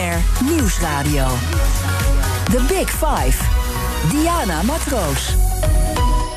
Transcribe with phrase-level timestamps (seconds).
[0.00, 1.26] BNR Nieuwsradio.
[2.44, 3.44] The Big Five.
[4.10, 5.34] Diana Matroos.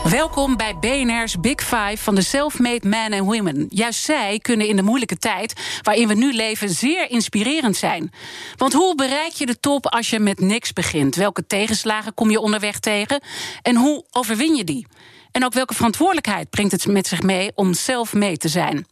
[0.09, 3.65] Welkom bij BNR's Big Five van de self-made men and women.
[3.69, 8.11] Juist zij kunnen in de moeilijke tijd waarin we nu leven zeer inspirerend zijn.
[8.55, 11.15] Want hoe bereik je de top als je met niks begint?
[11.15, 13.21] Welke tegenslagen kom je onderweg tegen?
[13.61, 14.87] En hoe overwin je die?
[15.31, 18.85] En ook welke verantwoordelijkheid brengt het met zich mee om self-made te zijn?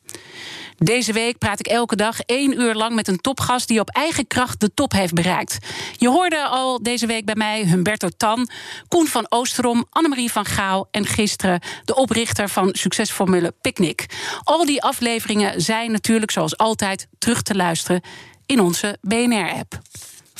[0.83, 4.27] Deze week praat ik elke dag één uur lang met een topgast die op eigen
[4.27, 5.57] kracht de top heeft bereikt.
[5.97, 8.49] Je hoorde al deze week bij mij Humberto Tan,
[8.87, 14.05] Koen van Oosterom, Annemarie van Gaal en gisteren de oprichter van succesformule Picnic.
[14.43, 18.01] Al die afleveringen zijn natuurlijk zoals altijd terug te luisteren
[18.45, 19.79] in onze BNR-app.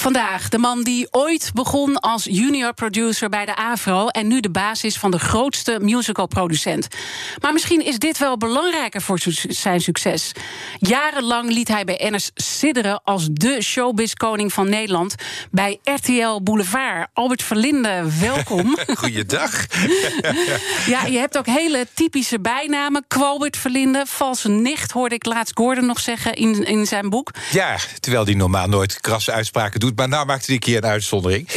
[0.01, 4.49] Vandaag de man die ooit begon als junior producer bij de AVRO en nu de
[4.49, 6.87] basis van de grootste musicalproducent.
[7.41, 10.31] Maar misschien is dit wel belangrijker voor zijn succes.
[10.79, 15.15] Jarenlang liet hij bij NS sidderen als de showbiz-koning van Nederland
[15.51, 17.07] bij RTL Boulevard.
[17.13, 18.77] Albert Verlinde, welkom.
[18.98, 19.65] Goeiedag.
[20.85, 23.05] ja, je hebt ook hele typische bijnamen.
[23.07, 27.31] Kwalbert Verlinde, valse nicht, hoorde ik laatst Gordon nog zeggen in, in zijn boek.
[27.51, 30.89] Ja, terwijl hij normaal nooit krasse uitspraken doet maar nou maakte hij een keer een
[30.89, 31.47] uitzondering.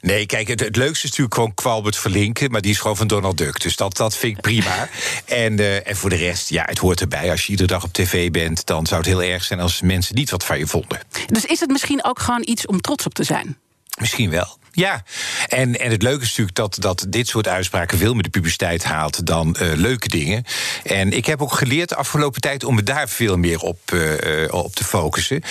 [0.00, 2.50] Nee, kijk, het, het, leukste is natuurlijk gewoon Kwalbert verlinken...
[2.50, 4.88] maar die is gewoon van Donald Duck, dus dat, dat vind ik prima.
[5.26, 7.30] en, uh, en voor de rest, ja, het hoort erbij.
[7.30, 9.60] Als je iedere dag op tv bent, dan zou het heel erg zijn...
[9.60, 11.00] als mensen niet wat van je vonden.
[11.26, 13.58] Dus is het misschien ook gewoon iets om trots op te zijn?
[13.98, 14.58] Misschien wel.
[14.74, 15.02] Ja,
[15.48, 18.84] en, en het leuke is natuurlijk dat, dat dit soort uitspraken veel meer de publiciteit
[18.84, 20.44] haalt dan uh, leuke dingen.
[20.84, 24.54] En ik heb ook geleerd de afgelopen tijd om me daar veel meer op, uh,
[24.54, 25.42] op te focussen.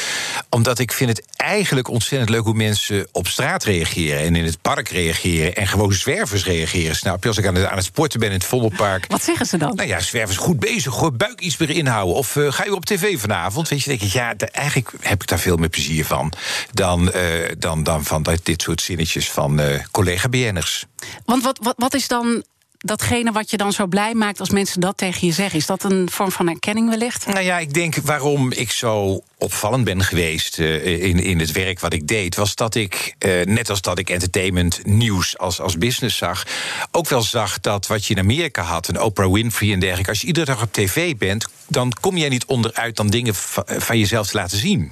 [0.50, 4.62] Omdat ik vind het eigenlijk ontzettend leuk hoe mensen op straat reageren en in het
[4.62, 6.96] park reageren en gewoon zwervers reageren.
[6.96, 7.28] Snap je?
[7.28, 9.06] Als ik aan het, aan het sporten ben in het Vondelpark.
[9.08, 9.76] Wat zeggen ze dan?
[9.76, 12.16] Nou ja, zwervers goed bezig, hoor, buik iets meer inhouden.
[12.16, 13.70] Of uh, ga je op tv vanavond?
[13.70, 16.34] Weet je, denk ik, ja, eigenlijk heb ik daar veel meer plezier van
[16.72, 17.12] dan,
[17.58, 20.86] dan, dan van dit soort zinnetjes van uh, collega-BN'ers.
[21.26, 22.44] Want wat, wat, wat is dan
[22.78, 25.60] datgene wat je dan zo blij maakt als mensen dat tegen je zeggen?
[25.60, 27.26] Is dat een vorm van erkenning wellicht?
[27.26, 31.80] Nou ja, ik denk waarom ik zo opvallend ben geweest uh, in, in het werk
[31.80, 35.78] wat ik deed, was dat ik, uh, net als dat ik entertainment nieuws als, als
[35.78, 36.46] business zag,
[36.92, 40.22] ook wel zag dat wat je in Amerika had, een Oprah Winfrey en dergelijke, als
[40.22, 43.34] je iedere dag op tv bent, dan kom jij niet onderuit dan dingen
[43.66, 44.92] van jezelf te laten zien.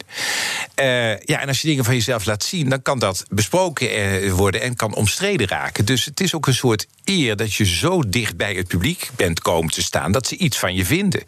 [1.25, 4.75] Ja, en als je dingen van jezelf laat zien, dan kan dat besproken worden en
[4.75, 5.85] kan omstreden raken.
[5.85, 9.41] Dus het is ook een soort eer dat je zo dicht bij het publiek bent
[9.41, 11.23] komen te staan dat ze iets van je vinden.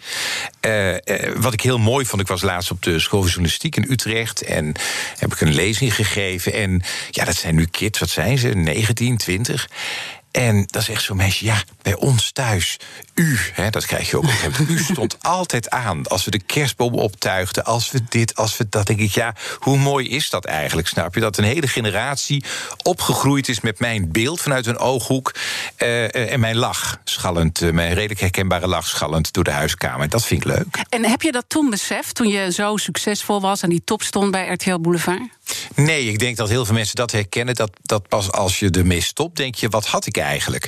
[1.36, 4.42] Wat ik heel mooi vond, ik was laatst op de school van journalistiek in Utrecht.
[4.42, 4.74] En
[5.18, 6.54] heb ik een lezing gegeven.
[6.54, 8.48] En ja, dat zijn nu kids, wat zijn ze?
[8.48, 9.70] 19, 20.
[10.32, 12.78] En dat is echt zo'n meisje, ja, bij ons thuis.
[13.14, 16.94] U, hè, dat krijg je ook op U stond altijd aan als we de kerstboom
[16.94, 17.64] optuigden.
[17.64, 18.88] Als we dit, als we dat.
[18.88, 20.88] Denk ik, ja, hoe mooi is dat eigenlijk?
[20.88, 22.44] Snap je dat een hele generatie
[22.84, 25.36] opgegroeid is met mijn beeld vanuit hun ooghoek.
[25.78, 30.10] Uh, en mijn lach schallend, uh, mijn redelijk herkenbare lach schallend door de huiskamer.
[30.10, 30.84] Dat vind ik leuk.
[30.90, 34.32] En heb je dat toen beseft, toen je zo succesvol was en die top stond
[34.32, 35.22] bij RTL Boulevard?
[35.76, 37.56] Nee, ik denk dat heel veel mensen dat herkennen.
[37.56, 40.68] Dat, dat pas als je ermee stopt, denk je, wat had ik eigenlijk?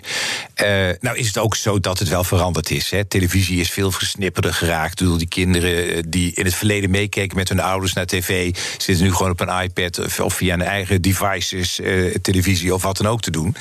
[0.64, 2.92] Uh, nou is het ook zo dat het wel veranderd is.
[2.92, 3.06] Hè.
[3.06, 5.02] Televisie is veel versnipperder geraakt.
[5.02, 8.56] Ik die kinderen eh, die in het verleden meekeken met hun ouders naar tv...
[8.78, 12.98] zitten nu gewoon op een iPad of via een eigen devices, uh, televisie of wat
[12.98, 13.56] dan ook te doen.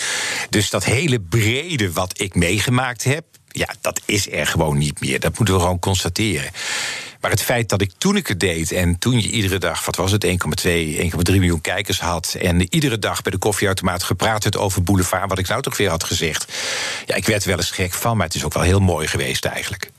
[0.51, 3.25] Dus dat hele brede wat ik meegemaakt heb...
[3.49, 5.21] ja, dat is er gewoon niet meer.
[5.21, 6.51] Dat moeten we gewoon constateren.
[7.23, 9.97] Maar het feit dat ik toen ik het deed en toen je iedere dag, wat
[9.97, 10.39] was het, 1,2, 1,3
[11.25, 12.37] miljoen kijkers had.
[12.41, 15.91] En iedere dag bij de koffieautomaat gepraat werd over Boulevard, wat ik nou toch weer
[15.91, 16.53] had gezegd.
[17.07, 19.45] Ja, ik werd wel eens gek van, maar het is ook wel heel mooi geweest
[19.45, 19.91] eigenlijk.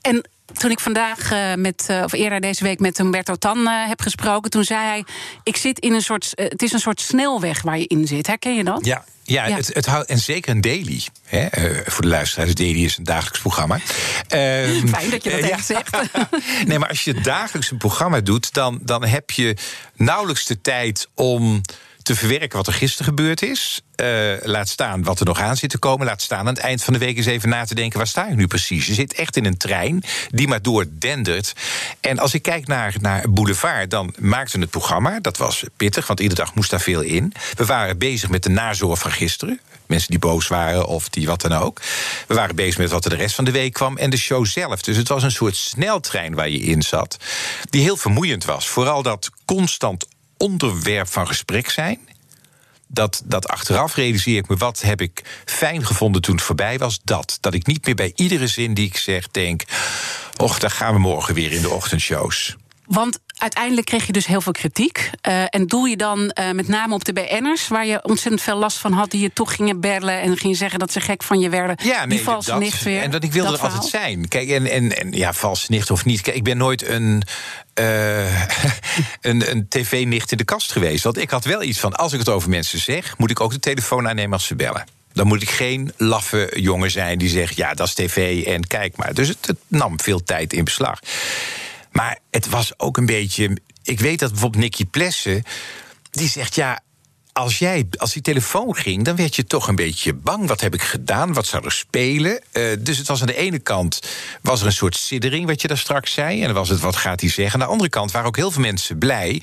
[0.00, 3.88] En toen ik vandaag uh, met, uh, of eerder deze week met Humberto Tan uh,
[3.88, 5.04] heb gesproken, toen zei hij:
[5.42, 6.32] Ik zit in een soort.
[6.34, 8.26] het is een soort snelweg waar je in zit.
[8.26, 8.84] Herken je dat?
[8.84, 9.56] Ja, ja, ja.
[9.56, 11.02] Het, het houdt, en zeker een daily.
[11.24, 11.46] Hè,
[11.84, 13.78] voor de luisteraars, daily is een dagelijks programma.
[14.28, 15.96] Ehm, Fijn dat je dat echt zegt.
[16.66, 19.56] nee, maar als je dagelijks een programma doet, dan, dan heb je
[19.96, 21.60] nauwelijks de tijd om
[22.02, 23.82] te verwerken wat er gisteren gebeurd is.
[24.02, 26.06] Uh, laat staan wat er nog aan zit te komen.
[26.06, 27.98] Laat staan aan het eind van de week eens even na te denken...
[27.98, 28.86] waar sta ik nu precies?
[28.86, 31.52] Je zit echt in een trein die maar doordendert.
[32.00, 35.20] En als ik kijk naar, naar Boulevard, dan maakten het programma.
[35.20, 37.32] Dat was pittig, want iedere dag moest daar veel in.
[37.54, 39.60] We waren bezig met de nazorg van gisteren.
[39.86, 41.80] Mensen die boos waren of die wat dan ook.
[42.26, 43.96] We waren bezig met wat er de rest van de week kwam.
[43.96, 44.82] En de show zelf.
[44.82, 47.16] Dus het was een soort sneltrein waar je in zat.
[47.70, 48.68] Die heel vermoeiend was.
[48.68, 50.06] Vooral dat constant
[50.36, 51.98] onderwerp van gesprek zijn.
[52.88, 57.00] Dat, dat achteraf realiseer ik me, wat heb ik fijn gevonden toen het voorbij was?
[57.04, 57.38] Dat.
[57.40, 59.62] Dat ik niet meer bij iedere zin die ik zeg denk...
[60.36, 62.56] och, daar gaan we morgen weer in de ochtendshows.
[62.88, 65.10] Want uiteindelijk kreeg je dus heel veel kritiek.
[65.28, 68.56] Uh, en doel je dan uh, met name op de BN'ers, waar je ontzettend veel
[68.56, 71.40] last van had, die je toch gingen bellen en gingen zeggen dat ze gek van
[71.40, 71.76] je werden.
[71.82, 73.02] Ja, nee, die valse dat, nicht weer.
[73.02, 74.28] En dat ik wilde er altijd zijn.
[74.28, 76.20] Kijk, en, en, en ja, valse nicht of niet.
[76.20, 77.22] Kijk, ik ben nooit een.
[77.80, 78.42] Uh,
[79.20, 81.04] een, een tv-nicht in de kast geweest.
[81.04, 83.52] Want ik had wel iets van: als ik het over mensen zeg, moet ik ook
[83.52, 84.84] de telefoon aannemen als ze bellen.
[85.12, 88.96] Dan moet ik geen laffe jongen zijn die zegt: ja, dat is tv en kijk
[88.96, 89.14] maar.
[89.14, 91.00] Dus het, het nam veel tijd in beslag.
[91.98, 93.58] Maar het was ook een beetje.
[93.82, 95.42] Ik weet dat bijvoorbeeld Nicky Plessen.
[96.10, 96.80] die zegt: ja,
[97.32, 100.48] als, jij, als die telefoon ging, dan werd je toch een beetje bang.
[100.48, 101.32] Wat heb ik gedaan?
[101.32, 102.42] Wat zou er spelen?
[102.52, 104.00] Uh, dus het was aan de ene kant
[104.42, 106.40] was er een soort siddering, wat je daar straks zei.
[106.40, 107.60] En dan was het, wat gaat hij zeggen?
[107.60, 109.42] Aan de andere kant waren ook heel veel mensen blij.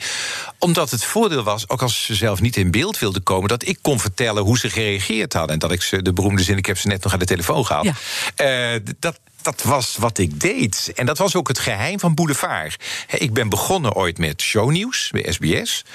[0.60, 3.50] Omdat het voordeel was, ook als ze zelf niet in beeld wilden komen...
[3.50, 5.54] dat ik kon vertellen hoe ze gereageerd hadden.
[5.54, 7.66] En dat ik ze, de beroemde zin, ik heb ze net nog aan de telefoon
[7.66, 7.84] gehad.
[8.36, 8.74] Ja.
[8.74, 10.92] Uh, dat, dat was wat ik deed.
[10.96, 12.84] En dat was ook het geheim van Boulevard.
[13.08, 15.86] Ik ben begonnen ooit met shownieuws bij SBS.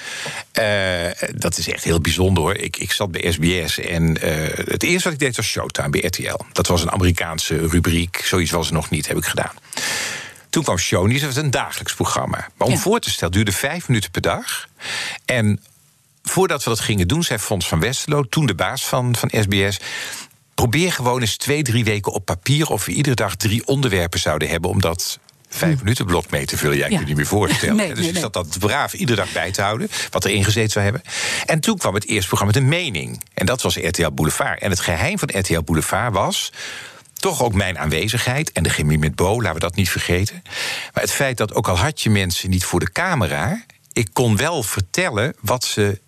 [0.59, 2.55] Uh, dat is echt heel bijzonder hoor.
[2.55, 6.01] Ik, ik zat bij SBS en uh, het eerste wat ik deed was Showtime bij
[6.01, 6.39] RTL.
[6.51, 8.21] Dat was een Amerikaanse rubriek.
[8.25, 9.53] Zoiets was er nog niet, heb ik gedaan.
[10.49, 12.47] Toen kwam Shownieuws, dat was een dagelijks programma.
[12.57, 12.79] Maar om ja.
[12.79, 14.67] voor te stellen, duurde vijf minuten per dag.
[15.25, 15.63] En
[16.23, 19.79] voordat we dat gingen doen, zei Fons van Westerlo, toen de baas van, van SBS
[20.61, 24.49] probeer gewoon eens twee, drie weken op papier of we iedere dag drie onderwerpen zouden
[24.49, 25.19] hebben, omdat
[25.49, 26.77] vijf minuten blok mee te vullen.
[26.77, 26.95] Jij ja.
[26.95, 27.75] kunt je niet meer voorstellen.
[27.81, 28.21] Nee, dus nee, nee.
[28.21, 29.89] zat dat braaf iedere dag bij te houden.
[30.09, 31.03] Wat er ingezeten zou hebben.
[31.45, 33.23] En toen kwam het eerste programma met een mening.
[33.33, 34.61] En dat was RTL Boulevard.
[34.61, 36.51] En het geheim van RTL Boulevard was
[37.13, 38.51] toch ook mijn aanwezigheid.
[38.51, 40.41] En de chemie met Bo, laten we dat niet vergeten.
[40.93, 43.63] Maar het feit dat ook al had je mensen niet voor de camera...
[43.93, 45.99] ik kon wel vertellen wat ze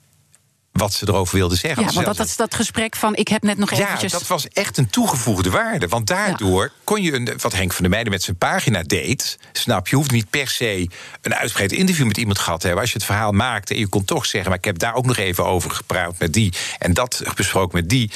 [0.74, 1.84] wat ze erover wilden zeggen.
[1.84, 4.12] Ja, want dat, dat is dat gesprek van ik heb net nog ja, eventjes...
[4.12, 5.88] dat was echt een toegevoegde waarde.
[5.88, 6.72] Want daardoor ja.
[6.84, 9.38] kon je, een, wat Henk van der Meijden met zijn pagina deed...
[9.52, 10.90] snap je, hoeft niet per se
[11.22, 12.84] een uitgebreid interview met iemand gehad te hebben.
[12.84, 14.50] Als je het verhaal maakte en je kon toch zeggen...
[14.50, 16.54] maar ik heb daar ook nog even over gepraat met die...
[16.80, 18.12] en dat besproken met die...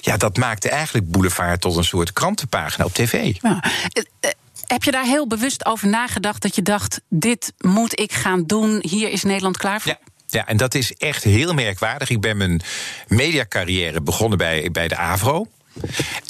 [0.00, 3.34] ja, dat maakte eigenlijk Boulevard tot een soort krantenpagina op tv.
[3.40, 3.62] Ja.
[4.66, 8.78] Heb je daar heel bewust over nagedacht dat je dacht: dit moet ik gaan doen,
[8.80, 9.92] hier is Nederland klaar voor?
[9.92, 10.11] Ja.
[10.32, 12.10] Ja, en dat is echt heel merkwaardig.
[12.10, 12.60] Ik ben mijn
[13.08, 15.46] mediacarrière begonnen bij, bij de AVRO.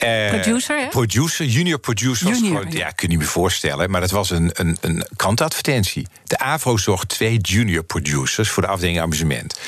[0.04, 0.88] Uh, producer, hè?
[0.88, 2.28] Producer, junior producer.
[2.28, 3.90] Junior, gewoon, ja, kun je meer voorstellen.
[3.90, 6.06] Maar dat was een, een, een krantadvertentie.
[6.25, 9.58] De AVRO zocht twee junior producers voor de afdeling amusement.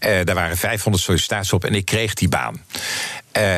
[0.00, 2.64] Uh, daar waren 500 sollicitaties op en ik kreeg die baan.
[3.36, 3.56] Uh,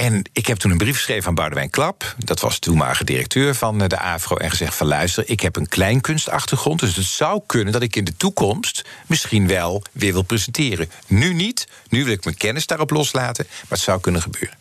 [0.00, 2.14] en ik heb toen een brief geschreven aan Boudewijn Klap.
[2.18, 4.36] Dat was toenmalige directeur van de AVRO.
[4.36, 6.80] En gezegd van luister, ik heb een kleinkunstachtergrond.
[6.80, 10.90] Dus het zou kunnen dat ik in de toekomst misschien wel weer wil presenteren.
[11.06, 11.68] Nu niet.
[11.88, 13.46] Nu wil ik mijn kennis daarop loslaten.
[13.48, 14.58] Maar het zou kunnen gebeuren.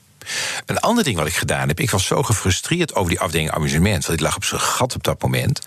[0.66, 4.06] Een ander ding wat ik gedaan heb, ik was zo gefrustreerd over die afdeling amusement.
[4.06, 5.62] Want ik lag op zijn gat op dat moment.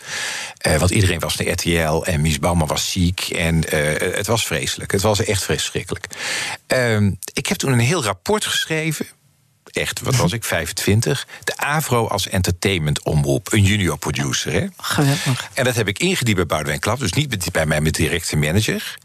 [0.66, 3.20] Uh, want iedereen was naar RTL en Mies Bouwman was ziek.
[3.20, 4.92] En uh, het was vreselijk.
[4.92, 6.06] Het was echt verschrikkelijk.
[6.74, 9.06] Uh, ik heb toen een heel rapport geschreven
[9.72, 11.26] echt, wat was ik, 25.
[11.44, 13.52] De AVRO als entertainmentomroep.
[13.52, 14.66] Een junior producer, hè?
[14.76, 15.50] Geweldig.
[15.54, 16.98] En dat heb ik ingediend bij Boudewijn Klap.
[16.98, 18.98] Dus niet bij mij met directe manager.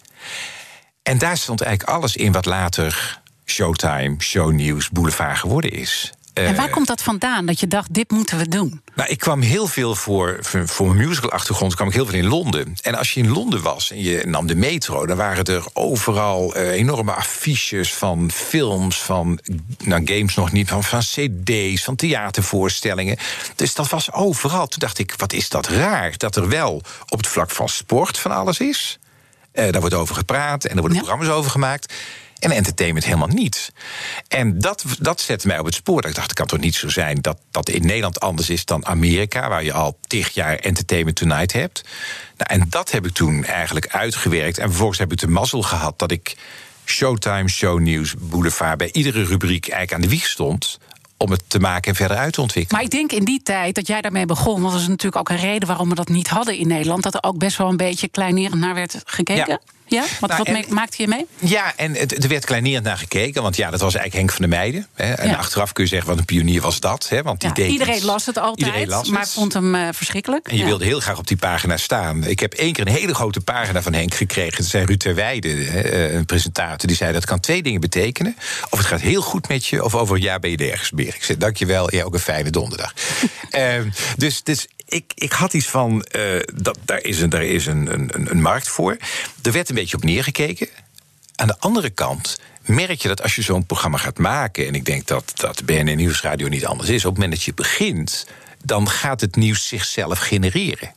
[1.03, 6.13] En daar stond eigenlijk alles in wat later Showtime, Shownieuws, Boulevard geworden is.
[6.45, 8.81] En waar komt dat vandaan, dat je dacht, dit moeten we doen?
[8.95, 12.27] Nou, ik kwam heel veel voor, voor, voor mijn musical-achtergrond, kwam ik heel veel in
[12.27, 12.75] Londen.
[12.81, 16.57] En als je in Londen was en je nam de metro, dan waren er overal
[16.57, 19.39] uh, enorme affiches van films, van
[19.83, 23.17] nou, games nog niet, van, van CD's, van theatervoorstellingen.
[23.55, 24.67] Dus dat was overal.
[24.67, 28.17] Toen dacht ik, wat is dat raar dat er wel op het vlak van sport
[28.17, 28.99] van alles is.
[29.53, 31.03] Uh, daar wordt over gepraat en er worden ja.
[31.03, 31.93] programma's over gemaakt.
[32.39, 33.71] En entertainment helemaal niet.
[34.27, 36.05] En dat, dat zette mij op het spoor.
[36.05, 38.85] Ik dacht, het kan toch niet zo zijn dat dat in Nederland anders is dan
[38.85, 41.83] Amerika, waar je al tig jaar Entertainment Tonight hebt.
[42.37, 44.57] Nou, en dat heb ik toen eigenlijk uitgewerkt.
[44.57, 46.35] En vervolgens heb ik de mazzel gehad dat ik
[46.85, 50.79] Showtime, Shownieuws, Boulevard bij iedere rubriek eigenlijk aan de wieg stond
[51.17, 52.81] om het te maken en verder uit te ontwikkelen.
[52.81, 55.45] Maar ik denk in die tijd dat jij daarmee begon, was er natuurlijk ook een
[55.45, 58.07] reden waarom we dat niet hadden in Nederland, dat er ook best wel een beetje
[58.07, 59.47] kleinerend naar werd gekeken.
[59.47, 59.59] Ja.
[59.87, 60.03] Ja?
[60.19, 61.25] Wat, nou, wat en, maakte je mee?
[61.39, 63.41] Ja, en het, er werd kleinerend naar gekeken.
[63.41, 64.87] Want ja, dat was eigenlijk Henk van der Meijden.
[64.93, 65.13] Hè.
[65.13, 65.35] En ja.
[65.35, 67.09] achteraf kun je zeggen, wat een pionier was dat.
[67.09, 68.03] Hè, want die ja, deed iedereen iets.
[68.03, 69.29] las het altijd, las maar het.
[69.29, 70.47] vond hem uh, verschrikkelijk.
[70.47, 72.23] En je wilde heel graag op die pagina staan.
[72.23, 74.57] Ik heb één keer een hele grote pagina van Henk gekregen.
[74.57, 76.87] Dat zei Ruud Terweijde, een presentator.
[76.87, 78.35] Die zei, dat kan twee dingen betekenen.
[78.69, 81.15] Of het gaat heel goed met je, of over een jaar ben je ergens meer.
[81.15, 82.93] Ik zei, dankjewel, ja, ook een fijne donderdag.
[83.51, 83.61] uh,
[84.15, 87.93] dus, dus ik, ik had iets van, uh, dat, daar is, een, daar is een,
[87.93, 88.97] een, een markt voor.
[89.43, 90.67] Er werd een beetje op neergekeken.
[91.35, 94.67] Aan de andere kant merk je dat als je zo'n programma gaat maken...
[94.67, 97.05] en ik denk dat, dat BNN Nieuwsradio niet anders is...
[97.05, 98.27] op het moment dat je begint,
[98.63, 100.93] dan gaat het nieuws zichzelf genereren.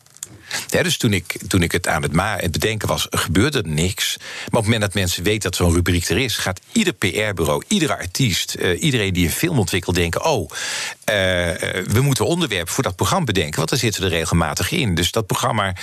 [0.82, 4.16] Dus toen ik, toen ik het aan het, ma het bedenken was, gebeurde er niks.
[4.18, 7.62] Maar op het moment dat mensen weten dat zo'n rubriek er is, gaat ieder PR-bureau,
[7.68, 10.56] iedere artiest, uh, iedereen die een film ontwikkelt, denken: oh, uh,
[11.86, 14.94] we moeten onderwerp voor dat programma bedenken, want daar zitten we er regelmatig in.
[14.94, 15.74] Dus dat programma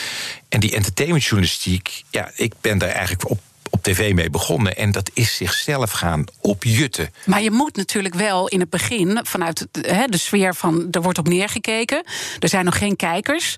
[0.50, 4.78] en die entertainmentjournalistiek, ja, ik ben daar eigenlijk op op tv mee begonnen.
[4.78, 7.14] En dat is zichzelf gaan opjutten.
[7.26, 11.28] Maar je moet natuurlijk wel in het begin, vanuit de sfeer van er wordt op
[11.28, 12.04] neergekeken,
[12.40, 13.56] er zijn nog geen kijkers.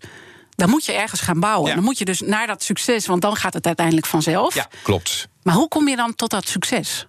[0.59, 1.75] Dan moet je ergens gaan bouwen.
[1.75, 4.53] Dan moet je dus naar dat succes, want dan gaat het uiteindelijk vanzelf.
[4.55, 5.27] Ja, klopt.
[5.43, 7.07] Maar hoe kom je dan tot dat succes?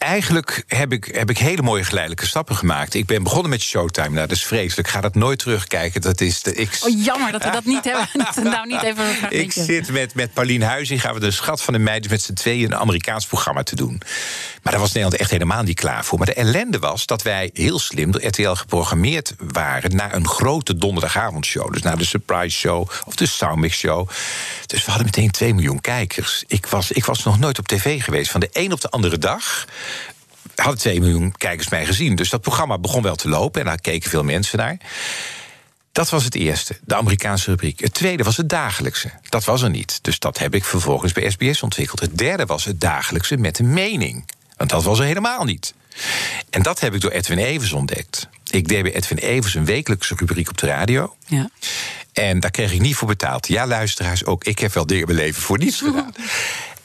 [0.00, 2.94] eigenlijk heb ik, heb ik hele mooie geleidelijke stappen gemaakt.
[2.94, 4.08] Ik ben begonnen met Showtime.
[4.08, 4.88] Nou, dat is vreselijk.
[4.88, 6.00] Ik ga dat nooit terugkijken.
[6.00, 6.78] Dat is de, ik...
[6.80, 8.08] Oh, jammer dat we dat niet hebben.
[8.52, 11.00] nou, niet even ik zit met, met Paulien Huizing.
[11.00, 14.02] Gaan we de schat van de meiden met z'n tweeën een Amerikaans programma te doen.
[14.62, 16.18] Maar daar was Nederland echt helemaal niet klaar voor.
[16.18, 19.96] Maar de ellende was dat wij heel slim door RTL geprogrammeerd waren...
[19.96, 21.72] naar een grote donderdagavondshow.
[21.72, 24.08] Dus naar de Surprise Show of de Soundmix Show.
[24.66, 26.44] Dus we hadden meteen 2 miljoen kijkers.
[26.46, 28.30] Ik was, ik was nog nooit op tv geweest.
[28.30, 29.66] Van de een op de andere dag
[30.54, 32.14] hadden 2 miljoen kijkers mij gezien.
[32.14, 34.76] Dus dat programma begon wel te lopen en daar keken veel mensen naar.
[35.92, 37.80] Dat was het eerste, de Amerikaanse rubriek.
[37.80, 39.10] Het tweede was het dagelijkse.
[39.28, 39.98] Dat was er niet.
[40.02, 42.00] Dus dat heb ik vervolgens bij SBS ontwikkeld.
[42.00, 44.24] Het derde was het dagelijkse met een mening.
[44.60, 45.74] Want dat was er helemaal niet.
[46.50, 48.28] En dat heb ik door Edwin Evers ontdekt.
[48.50, 51.16] Ik deed bij Edwin Evers een wekelijkse rubriek op de radio.
[51.26, 51.50] Ja.
[52.12, 53.48] En daar kreeg ik niet voor betaald.
[53.48, 56.12] Ja, luisteraars, ook ik heb wel dingen in mijn leven voor niets gedaan.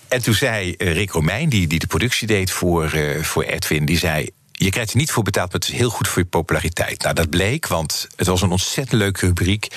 [0.07, 3.85] En toen zei eh, Rick Romein, die, die de productie deed voor, uh, voor Edwin,
[3.85, 4.29] die zei.
[4.51, 7.01] Je krijgt er niet voor betaald, maar het is heel goed voor je populariteit.
[7.01, 9.67] Nou, dat bleek, want het was een ontzettend leuke rubriek.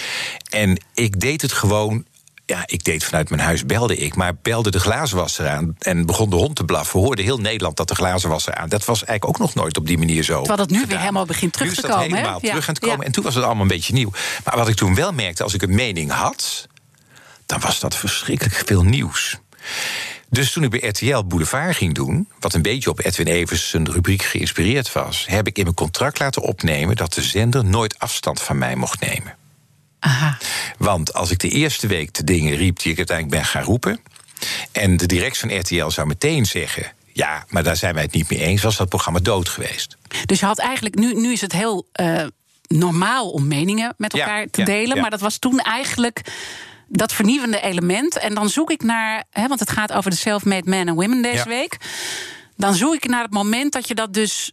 [0.51, 2.05] En ik deed het gewoon
[2.49, 6.31] ja, ik deed vanuit mijn huis, belde ik, maar belde de glazenwasser aan en begon
[6.31, 7.01] de hond te blaffen.
[7.01, 8.69] Hoorde heel Nederland dat de glazenwasser aan.
[8.69, 10.39] Dat was eigenlijk ook nog nooit op die manier zo.
[10.39, 12.17] Terwijl het nu weer helemaal begint terug te komen.
[12.17, 13.07] helemaal terug aan het komen.
[13.07, 14.11] En toen was het allemaal een beetje nieuw.
[14.45, 16.67] Maar wat ik toen wel merkte, als ik een mening had,
[17.47, 19.39] dan was dat verschrikkelijk veel nieuws.
[20.31, 23.93] Dus toen ik bij RTL Boulevard ging doen, wat een beetje op Edwin Evers zijn
[23.93, 28.43] rubriek geïnspireerd was, heb ik in mijn contract laten opnemen dat de zender nooit afstand
[28.43, 29.38] van mij mocht nemen.
[30.89, 34.01] Want als ik de eerste week de dingen riep die ik uiteindelijk ben gaan roepen,
[34.73, 38.31] en de directie van RTL zou meteen zeggen: ja, maar daar zijn wij het niet
[38.31, 39.97] mee eens, was dat programma dood geweest.
[40.27, 42.23] Dus je had eigenlijk, nu, nu is het heel uh,
[42.67, 46.23] normaal om meningen met elkaar te delen, maar dat was toen eigenlijk
[46.87, 48.19] dat vernieuwende element.
[48.19, 51.23] En dan zoek ik naar, hè, want het gaat over de self-made men en women
[51.23, 51.77] deze week.
[52.57, 54.53] Dan zoek ik naar het moment dat je dat dus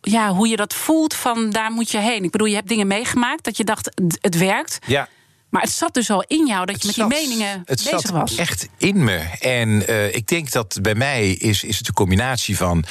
[0.00, 2.24] ja, hoe je dat voelt van daar moet je heen.
[2.24, 3.90] Ik bedoel, je hebt dingen meegemaakt dat je dacht
[4.20, 4.78] het werkt.
[4.86, 5.08] Ja.
[5.50, 8.10] Maar het zat dus al in jou dat je met die meningen het bezig zat
[8.10, 8.34] was.
[8.34, 9.18] Echt in me.
[9.40, 12.84] En uh, ik denk dat bij mij is, is het een combinatie van.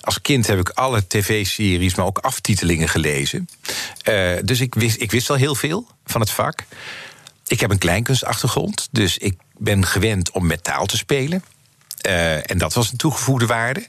[0.00, 3.48] Als kind heb ik alle tv-series, maar ook aftitelingen gelezen.
[4.08, 6.64] Uh, dus ik wist, ik wist al heel veel van het vak.
[7.46, 11.44] Ik heb een kleinkunstachtergrond, dus ik ben gewend om met taal te spelen.
[12.06, 13.86] Uh, en dat was een toegevoegde waarde.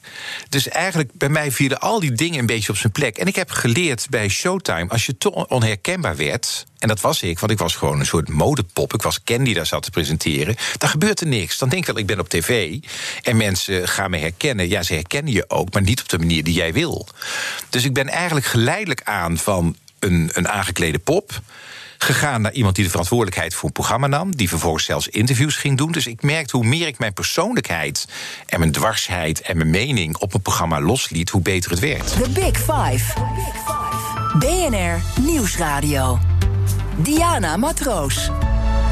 [0.49, 3.17] Dus eigenlijk bij mij vielen al die dingen een beetje op zijn plek.
[3.17, 6.65] En ik heb geleerd bij Showtime, als je toch onherkenbaar werd.
[6.79, 8.93] En dat was ik, want ik was gewoon een soort modepop.
[8.93, 10.55] Ik was Candy daar zat te presenteren.
[10.77, 11.57] Dan gebeurt er niks.
[11.57, 12.77] Dan denk ik wel, ik ben op tv.
[13.21, 14.69] En mensen gaan me herkennen.
[14.69, 17.07] Ja, ze herkennen je ook, maar niet op de manier die jij wil.
[17.69, 21.41] Dus ik ben eigenlijk geleidelijk aan van een, een aangeklede pop
[22.03, 24.35] gegaan naar iemand die de verantwoordelijkheid voor een programma nam.
[24.35, 25.91] Die vervolgens zelfs interviews ging doen.
[25.91, 28.07] Dus ik merkte hoe meer ik mijn persoonlijkheid
[28.45, 32.07] en mijn dwarsheid en mijn mening op een programma losliet, hoe beter het werd.
[32.07, 33.13] The Big Five.
[34.39, 36.19] BNR Nieuwsradio.
[36.97, 38.29] Diana Matroos.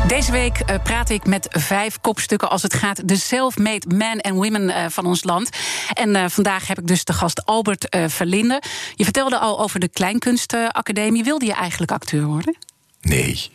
[0.08, 4.34] Deze week uh, praat ik met vijf kopstukken als het gaat de self-made men en
[4.34, 5.50] women uh, van ons land.
[5.94, 8.62] En uh, vandaag heb ik dus de gast Albert Verlinde.
[8.96, 11.24] Je vertelde al over de Kleinkunstacademie.
[11.24, 12.71] Wilde je eigenlijk acteur worden?
[13.02, 13.50] Nee.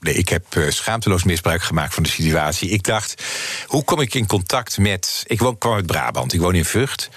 [0.00, 2.68] Nee, ik heb uh, schaamteloos misbruik gemaakt van de situatie.
[2.68, 3.22] Ik dacht,
[3.66, 5.24] hoe kom ik in contact met.
[5.26, 7.10] Ik woon, kwam uit Brabant, ik woon in Vught.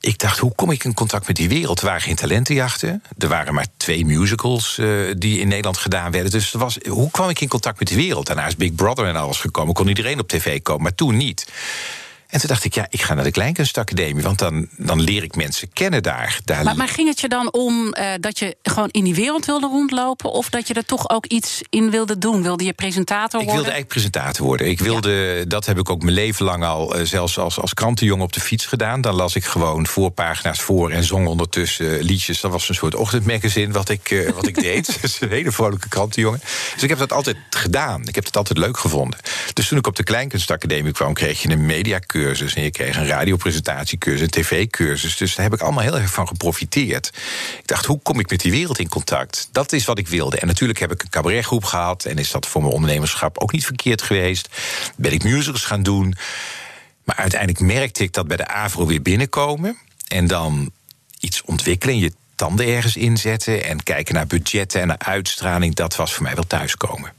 [0.00, 1.80] Ik dacht, hoe kom ik in contact met die wereld?
[1.80, 3.02] Er waren geen talentenjachten.
[3.18, 6.30] Er waren maar twee musicals uh, die in Nederland gedaan werden.
[6.30, 8.26] Dus er was, hoe kwam ik in contact met die wereld?
[8.26, 9.74] Daarna is Big Brother en alles gekomen.
[9.74, 11.46] Kon iedereen op tv komen, maar toen niet.
[12.30, 15.36] En toen dacht ik, ja, ik ga naar de Kleinkunstacademie, want dan, dan leer ik
[15.36, 16.40] mensen kennen daar.
[16.44, 19.46] daar maar, maar, ging het je dan om uh, dat je gewoon in die wereld
[19.46, 22.42] wilde rondlopen, of dat je er toch ook iets in wilde doen?
[22.42, 23.40] Wilde je presentator worden?
[23.40, 24.68] Ik wilde eigenlijk presentator worden.
[24.68, 28.24] Ik wilde, dat heb ik ook mijn leven lang al, uh, zelfs als, als krantenjongen
[28.24, 29.00] op de fiets gedaan.
[29.00, 32.40] Dan las ik gewoon voorpagina's voor en zong ondertussen liedjes.
[32.40, 34.98] Dat was een soort ochtendmagazine wat ik, wat ik deed.
[35.00, 36.40] dus een hele vrolijke krantenjongen.
[36.74, 38.08] Dus ik heb dat altijd gedaan.
[38.08, 39.18] Ik heb het altijd leuk gevonden.
[39.52, 42.54] Dus toen ik op de Kleinkunstacademie kwam, kreeg je een mediacursus theatercursus.
[42.54, 45.16] En je kreeg een radiopresentatiecursus, een tv-cursus.
[45.16, 47.12] Dus daar heb ik allemaal heel erg van geprofiteerd.
[47.58, 49.48] Ik dacht, hoe kom ik met die wereld in contact?
[49.52, 50.38] Dat is wat ik wilde.
[50.38, 52.04] En natuurlijk heb ik een cabaretgroep gehad.
[52.04, 54.48] En is dat voor mijn ondernemerschap ook niet verkeerd geweest.
[54.96, 56.14] Ben ik musicals gaan doen.
[57.04, 59.78] Maar uiteindelijk merkte ik dat bij de AVRO weer binnenkomen.
[60.08, 60.70] En dan
[61.20, 61.98] iets ontwikkelen.
[61.98, 63.64] Je tanden ergens inzetten.
[63.64, 65.74] En kijken naar budgetten en naar uitstraling.
[65.74, 67.12] Dat was voor mij wel thuiskomen.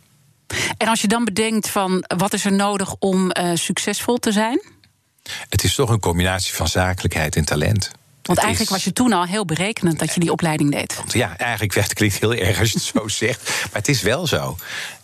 [0.78, 4.62] En als je dan bedenkt van wat is er nodig om uh, succesvol te zijn?
[5.50, 7.92] Het is toch een combinatie van zakelijkheid en talent.
[8.22, 11.02] Want eigenlijk was je toen al heel berekenend dat je die opleiding deed.
[11.08, 13.50] Ja, eigenlijk werd het klinkt heel erg als je het zo zegt.
[13.50, 14.58] Maar het is wel zo.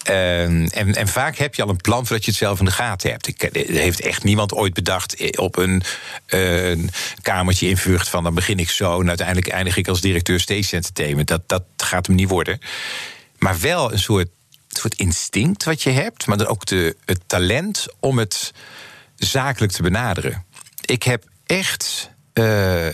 [0.04, 2.72] Ehm, en, en, vaak heb je al een plan voordat je het zelf in de
[2.72, 3.28] gaten hebt.
[3.28, 5.84] Ik, er heeft echt niemand ooit bedacht eh, op een,
[6.26, 6.90] een
[7.22, 10.76] kamertje in Vught van dan begin ik zo en uiteindelijk eindig ik als directeur Stage
[10.76, 11.28] Entertainment.
[11.28, 12.60] Dat, dat gaat hem niet worden.
[13.38, 14.30] Maar wel een soort,
[14.68, 18.54] soort instinct wat je hebt, maar dan ook de, het talent om het
[19.18, 20.46] zakelijk te benaderen.
[20.86, 22.12] Ik heb echt.
[22.34, 22.88] Uh,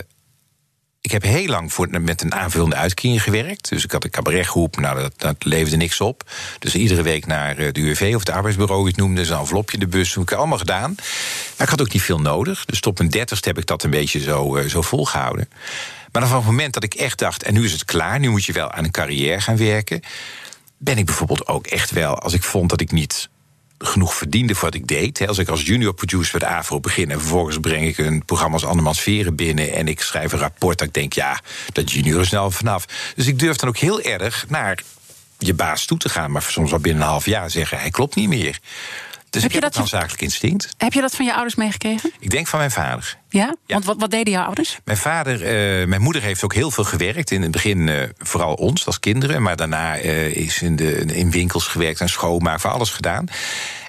[1.04, 3.68] ik heb heel lang voor, met een aanvullende uitkering gewerkt.
[3.68, 6.30] Dus ik had een cabaretgroep, nou, dat, dat leverde niks op.
[6.58, 9.86] Dus iedere week naar eh, de UWV of het arbeidsbureau, het noemde, een envelopje de
[9.86, 10.14] bus.
[10.14, 10.94] Heb ik allemaal gedaan.
[11.56, 12.64] Maar ik had ook niet veel nodig.
[12.64, 15.48] Dus tot mijn dertigste heb ik dat een beetje zo, uh, zo volgehouden.
[16.12, 18.30] Maar dan van het moment dat ik echt dacht, en nu is het klaar, nu
[18.30, 20.00] moet je wel aan een carrière gaan werken.
[20.78, 23.28] Ben ik bijvoorbeeld ook echt wel, als ik vond dat ik niet
[23.78, 25.28] genoeg verdiende voor wat ik deed.
[25.28, 27.10] Als ik als junior producer bij de AVRO begin...
[27.10, 29.72] en vervolgens breng ik een programma als Andermans Veren binnen...
[29.72, 31.40] en ik schrijf een rapport dat ik denk, ja,
[31.72, 32.84] dat junior is snel vanaf.
[33.16, 34.82] Dus ik durf dan ook heel erg naar
[35.38, 36.30] je baas toe te gaan...
[36.30, 38.58] maar soms al binnen een half jaar zeggen, hij klopt niet meer.
[39.34, 40.68] Dus heb ik je dat zakelijk instinct.
[40.76, 42.12] Heb je dat van je ouders meegekregen?
[42.18, 43.16] Ik denk van mijn vader.
[43.28, 43.54] Ja?
[43.66, 44.78] Want wat, wat deden jouw ouders?
[44.84, 45.34] Mijn vader,
[45.80, 47.30] uh, mijn moeder heeft ook heel veel gewerkt.
[47.30, 49.42] In het begin uh, vooral ons als kinderen.
[49.42, 53.26] Maar daarna uh, is in, de, in winkels gewerkt en schoonmaak, voor alles gedaan.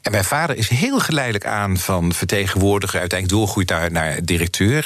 [0.02, 3.00] En mijn vader is heel geleidelijk aan van vertegenwoordiger...
[3.00, 4.86] uiteindelijk doorgroeid naar, naar directeur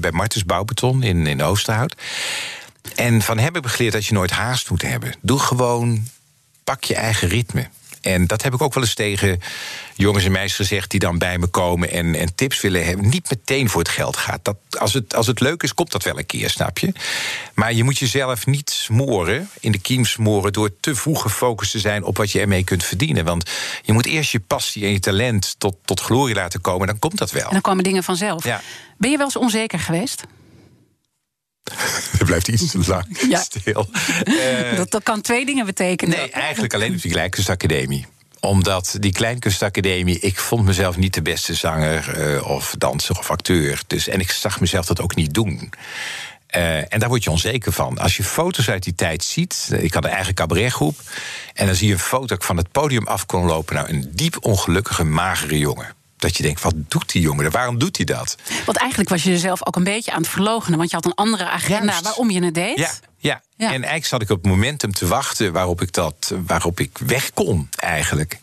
[0.00, 1.96] bij Martens Bouwbeton in, in Oosterhout.
[2.94, 5.14] En van hem heb ik geleerd dat je nooit haast moet hebben.
[5.20, 6.06] Doe gewoon,
[6.64, 7.68] pak je eigen ritme.
[8.02, 9.40] En dat heb ik ook wel eens tegen
[9.94, 13.08] jongens en meisjes gezegd die dan bij me komen en, en tips willen hebben.
[13.08, 14.44] Niet meteen voor het geld gaat.
[14.44, 16.92] Dat, als, het, als het leuk is, komt dat wel een keer, snap je?
[17.54, 21.78] Maar je moet jezelf niet smoren, in de kiem smoren, door te vroeg gefocust te
[21.78, 23.24] zijn op wat je ermee kunt verdienen.
[23.24, 23.50] Want
[23.82, 27.18] je moet eerst je passie en je talent tot, tot glorie laten komen, dan komt
[27.18, 27.44] dat wel.
[27.44, 28.44] En dan komen dingen vanzelf.
[28.44, 28.60] Ja.
[28.98, 30.24] Ben je wel eens onzeker geweest?
[32.18, 33.40] Er blijft iets te lang ja.
[33.40, 33.88] stil.
[34.24, 36.18] Uh, dat, dat, kan twee dingen betekenen.
[36.18, 38.06] Nee, eigenlijk alleen op die Kleinkunstacademie
[38.40, 43.82] omdat die Kleinkunstacademie, ik vond mezelf niet de beste zanger uh, of danser of acteur.
[43.86, 45.72] Dus, en ik zag mezelf dat ook niet doen.
[46.56, 47.98] Uh, en daar word je onzeker van.
[47.98, 49.70] Als je foto's uit die tijd ziet.
[49.78, 50.98] Ik had een eigen cabaretgroep.
[51.54, 53.74] En dan zie je een foto dat ik van het podium af kon lopen.
[53.74, 57.50] Nou, een diep ongelukkige, magere jongen dat je denkt, wat doet die jongen?
[57.50, 58.36] Waarom doet hij dat?
[58.64, 60.78] Want eigenlijk was je jezelf ook een beetje aan het verlogenen.
[60.78, 62.78] Want je had een andere agenda waarom je het deed.
[62.78, 63.42] Ja, ja.
[63.56, 63.66] ja.
[63.66, 67.32] en eigenlijk zat ik op het momentum te wachten waarop ik, dat, waarop ik weg
[67.32, 68.38] kon, eigenlijk.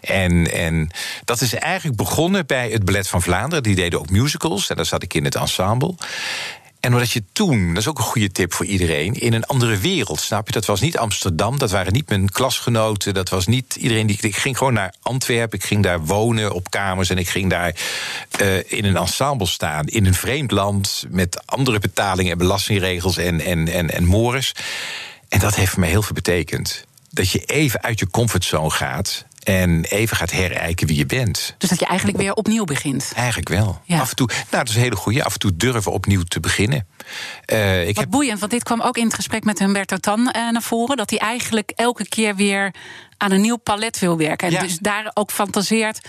[0.00, 0.90] En, en
[1.24, 3.62] dat is eigenlijk begonnen bij het Ballet van Vlaanderen.
[3.62, 5.94] Die deden ook musicals en daar zat ik in het ensemble.
[6.80, 9.78] En omdat je toen, dat is ook een goede tip voor iedereen, in een andere
[9.78, 10.52] wereld, snap je?
[10.52, 14.18] Dat was niet Amsterdam, dat waren niet mijn klasgenoten, dat was niet iedereen die.
[14.20, 17.74] Ik ging gewoon naar Antwerpen, ik ging daar wonen op kamers en ik ging daar
[18.40, 23.40] uh, in een ensemble staan, in een vreemd land, met andere betalingen en belastingregels en,
[23.40, 24.54] en, en, en mores.
[25.28, 26.84] En dat heeft voor mij heel veel betekend.
[27.10, 31.54] Dat je even uit je comfortzone gaat en even gaat herijken wie je bent.
[31.58, 33.12] Dus dat je eigenlijk weer opnieuw begint?
[33.14, 33.80] Eigenlijk wel.
[33.88, 35.24] Af en toe, nou, dat is een hele goede.
[35.24, 36.86] Af en toe durven opnieuw te beginnen.
[37.52, 38.10] Uh, ik Wat heb...
[38.10, 40.96] boeiend, want dit kwam ook in het gesprek met Humberto Tan uh, naar voren.
[40.96, 42.74] Dat hij eigenlijk elke keer weer
[43.16, 44.48] aan een nieuw palet wil werken.
[44.48, 46.00] En dus daar ook fantaseert.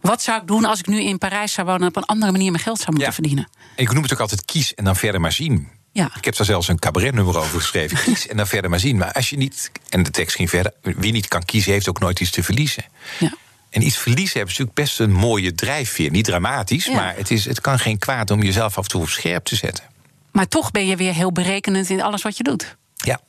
[0.00, 2.32] Wat zou ik doen als ik nu in Parijs zou wonen en op een andere
[2.32, 3.48] manier mijn geld zou moeten verdienen?
[3.76, 5.68] Ik noem het ook altijd kies en dan verder maar zien.
[5.92, 6.10] Ja.
[6.16, 7.98] Ik heb daar zelfs een cabaretnummer over geschreven.
[8.04, 8.96] Kies en dan verder maar zien.
[8.96, 12.00] Maar als je niet, en de tekst ging verder, wie niet kan kiezen, heeft ook
[12.00, 12.84] nooit iets te verliezen.
[13.18, 13.34] Ja.
[13.70, 16.10] En iets verliezen hebben natuurlijk best een mooie drijfveer.
[16.10, 19.08] Niet dramatisch, maar het, is, het kan geen kwaad om jezelf af en toe op
[19.08, 19.84] scherp te zetten.
[20.32, 22.76] Maar toch ben je weer heel berekenend in alles wat je doet.
[22.94, 23.20] Ja.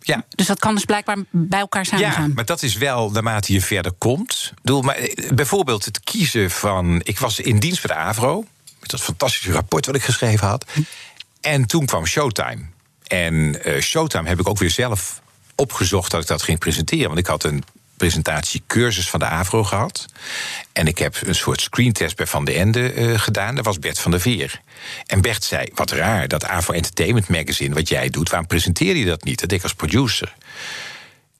[0.00, 0.24] Ja.
[0.28, 2.28] Dus dat kan dus blijkbaar bij elkaar samengaan.
[2.28, 4.52] Ja, maar dat is wel naarmate je verder komt.
[4.62, 7.00] Doe, maar eh, bijvoorbeeld het kiezen van.
[7.04, 8.44] Ik was in dienst bij de Avro.
[8.80, 10.64] Met dat fantastische rapport wat ik geschreven had.
[11.48, 12.58] En toen kwam Showtime.
[13.06, 15.22] En uh, Showtime heb ik ook weer zelf
[15.54, 17.06] opgezocht dat ik dat ging presenteren.
[17.06, 17.64] Want ik had een
[17.96, 20.06] presentatiecursus van de AVRO gehad.
[20.72, 23.54] En ik heb een soort screentest bij Van de Ende uh, gedaan.
[23.54, 24.60] Dat was Bert van der Veer.
[25.06, 27.74] En Bert zei, wat raar, dat AVRO Entertainment Magazine...
[27.74, 29.40] wat jij doet, waarom presenteer je dat niet?
[29.40, 30.34] Dat ik als producer.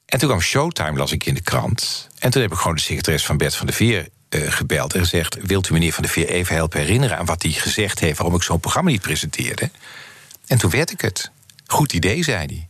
[0.06, 2.08] En toen kwam Showtime, las ik in de krant.
[2.18, 5.36] En toen heb ik gewoon de secretaris van Bert van der Veer gebeld en gezegd:
[5.42, 8.36] Wilt u meneer Van der Veer even helpen herinneren aan wat hij gezegd heeft, waarom
[8.36, 9.70] ik zo'n programma niet presenteerde?
[10.46, 11.30] En toen werd ik het.
[11.66, 12.68] Goed idee, zei hij.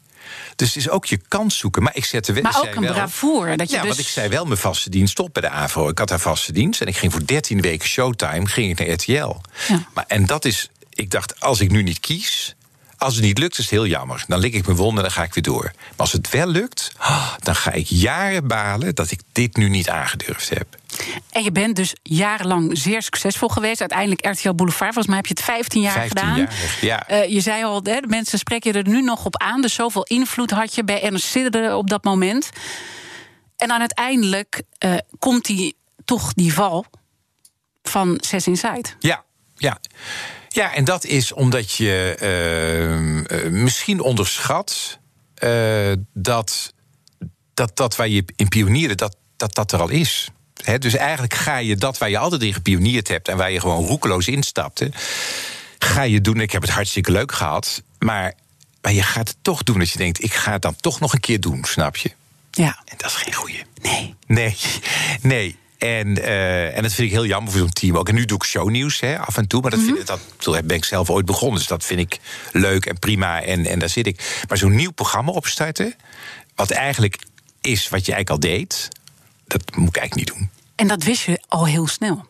[0.56, 1.82] Dus het is ook je kans zoeken.
[1.82, 2.42] Maar ik zette wel.
[2.42, 3.56] Maar ook een bravoure.
[3.56, 3.90] Dat je ja, dus...
[3.90, 5.88] want ik zei wel mijn vaste dienst op bij de AVO.
[5.88, 8.94] Ik had daar vaste dienst en ik ging voor 13 weken showtime ging ik naar
[8.94, 9.36] RTL.
[9.68, 9.86] Ja.
[9.94, 12.56] Maar, en dat is, ik dacht, als ik nu niet kies,
[12.98, 14.24] als het niet lukt, is het heel jammer.
[14.28, 15.62] Dan lik ik mijn wonden en dan ga ik weer door.
[15.74, 16.92] Maar als het wel lukt,
[17.42, 20.66] dan ga ik jaren balen dat ik dit nu niet aangedurfd heb.
[21.30, 23.80] En je bent dus jarenlang zeer succesvol geweest.
[23.80, 26.38] Uiteindelijk RTL Boulevard, volgens mij heb je het 15 jaar 15 gedaan.
[26.38, 27.10] Jaar, ja.
[27.10, 29.60] Uh, je zei al, de mensen spreken je er nu nog op aan.
[29.60, 32.50] Dus zoveel invloed had je bij NRC op dat moment.
[33.56, 36.84] En dan uiteindelijk uh, komt die, toch die val
[37.82, 38.88] van Zes Inside.
[38.98, 39.24] Ja,
[39.56, 39.78] ja.
[40.48, 42.16] Ja, en dat is omdat je
[43.30, 44.98] uh, uh, misschien onderschat
[46.12, 46.72] dat,
[47.54, 50.30] dat dat waar je in pionierde, dat dat, dat er al is.
[50.62, 53.60] He, dus eigenlijk ga je dat waar je altijd in gepioneerd hebt en waar je
[53.60, 54.90] gewoon roekeloos instapte,
[55.78, 56.40] ga je doen.
[56.40, 58.34] Ik heb het hartstikke leuk gehad, maar,
[58.82, 61.12] maar je gaat het toch doen als je denkt: ik ga het dan toch nog
[61.12, 62.10] een keer doen, snap je?
[62.50, 62.78] Ja.
[62.84, 63.62] En dat is geen goeie.
[63.82, 64.14] Nee.
[64.26, 64.56] Nee,
[65.22, 65.56] nee.
[65.78, 68.08] En, uh, en dat vind ik heel jammer voor zo'n team ook.
[68.08, 69.60] En nu doe ik shownieuws hè, af en toe.
[69.60, 71.58] Maar dat, vind, dat, dat ben ik zelf ooit begonnen.
[71.58, 72.18] Dus dat vind ik
[72.52, 73.42] leuk en prima.
[73.42, 74.42] En, en daar zit ik.
[74.48, 75.94] Maar zo'n nieuw programma opstarten.
[76.54, 77.18] Wat eigenlijk
[77.60, 78.88] is wat je eigenlijk al deed.
[79.48, 80.50] Dat moet ik eigenlijk niet doen.
[80.74, 82.26] En dat wist je al heel snel.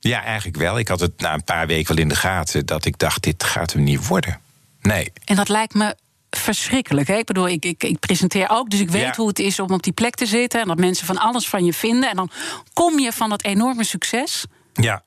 [0.00, 0.78] Ja, eigenlijk wel.
[0.78, 2.66] Ik had het na een paar weken wel in de gaten.
[2.66, 4.40] Dat ik dacht, dit gaat hem niet worden.
[4.80, 5.12] Nee.
[5.24, 5.96] En dat lijkt me
[6.30, 7.08] verschrikkelijk.
[7.08, 7.16] Hè?
[7.16, 9.12] Ik bedoel, ik, ik, ik, presenteer ook, dus ik weet Ja.
[9.16, 10.60] hoe het is om op die plek te zitten.
[10.60, 12.10] En dat mensen van alles van je vinden.
[12.10, 12.30] En dan
[12.72, 14.44] kom je van dat enorme succes.
[14.74, 15.02] Ja.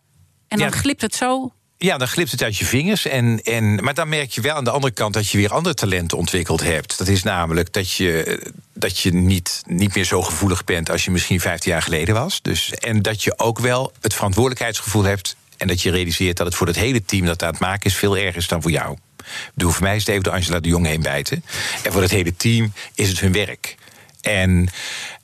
[0.48, 0.76] En dan Ja.
[0.78, 1.52] glipt het zo.
[1.84, 3.06] Ja, dan glipt het uit je vingers.
[3.06, 5.76] En, en, maar dan merk je wel aan de andere kant dat je weer andere
[5.76, 6.98] talenten ontwikkeld hebt.
[6.98, 8.40] Dat is namelijk dat je,
[8.74, 12.42] dat je niet, niet meer zo gevoelig bent als je misschien 15 jaar geleden was.
[12.42, 15.36] Dus, en dat je ook wel het verantwoordelijkheidsgevoel hebt.
[15.58, 17.96] En dat je realiseert dat het voor het hele team dat aan het maken is
[17.96, 18.98] veel erger is dan voor jou.
[19.18, 21.44] Ik bedoel, voor mij is het even door Angela de Jong heen bijten.
[21.84, 23.76] En voor het hele team is het hun werk.
[24.22, 24.68] En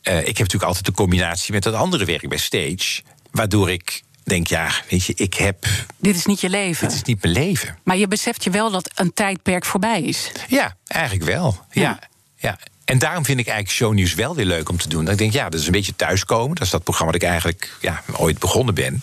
[0.01, 3.01] eh, ik heb natuurlijk altijd de combinatie met dat andere werk bij Stage.
[3.31, 5.65] Waardoor ik denk, ja, weet je, ik heb.
[5.97, 6.87] Dit is niet je leven.
[6.87, 7.77] Dit is niet mijn leven.
[7.83, 10.31] Maar je beseft je wel dat een tijdperk voorbij is.
[10.47, 11.65] Ja, eigenlijk wel.
[11.71, 11.81] Ja.
[11.81, 11.99] Ja.
[12.35, 12.59] ja.
[12.85, 15.03] En daarom vind ik eigenlijk shownieuws wel weer leuk om te doen.
[15.03, 16.55] Dat ik denk, ja, dat is een beetje thuiskomen.
[16.55, 19.01] Dat is dat programma dat ik eigenlijk ja, ooit begonnen ben.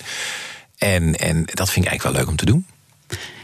[0.79, 2.67] En, en dat vind ik eigenlijk wel leuk om te doen.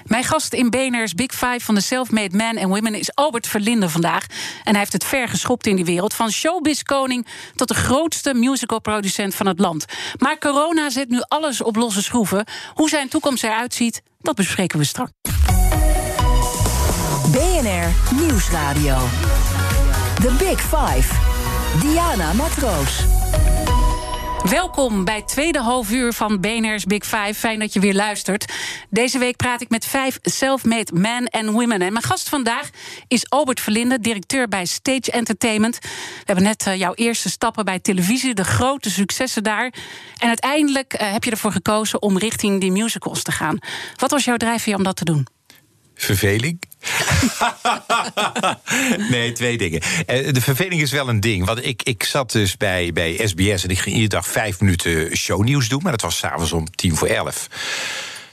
[0.05, 3.89] Mijn gast in BNR's Big Five van de Self-Made Man and Women is Albert Verlinde
[3.89, 4.27] vandaag.
[4.65, 6.15] En hij heeft het ver geschopt in die wereld.
[6.15, 9.85] Van showbiz-koning tot de grootste musicalproducent van het land.
[10.19, 12.45] Maar corona zet nu alles op losse schroeven.
[12.75, 15.11] Hoe zijn toekomst eruit ziet, dat bespreken we straks.
[17.31, 18.99] BNR Nieuwsradio.
[20.15, 21.15] The Big Five.
[21.81, 23.05] Diana Matroos.
[24.51, 27.35] Welkom bij het tweede halfuur van BNR's Big Five.
[27.35, 28.53] Fijn dat je weer luistert.
[28.91, 31.83] Deze week praat ik met vijf self-made men and women.
[31.83, 32.71] En mijn gast vandaag
[33.09, 35.79] is Albert Verlinde, directeur bij Stage Entertainment.
[35.81, 35.89] We
[36.25, 39.75] hebben net eh, jouw eerste stappen bij televisie, de grote successen daar.
[40.19, 43.59] En uiteindelijk eh, heb je ervoor gekozen om richting die musicals te gaan.
[43.97, 45.27] Wat was jouw drijfveer om dat te doen?
[45.95, 46.59] Verveling?
[49.11, 49.81] nee, twee dingen.
[50.07, 51.45] Eh, De verveling is wel een ding.
[51.47, 55.17] Want ik, ik zat dus bij, bij SBS en ik ging iedere dag vijf minuten
[55.17, 55.81] shownieuws doen.
[55.83, 57.47] Maar dat was s'avonds om tien voor elf.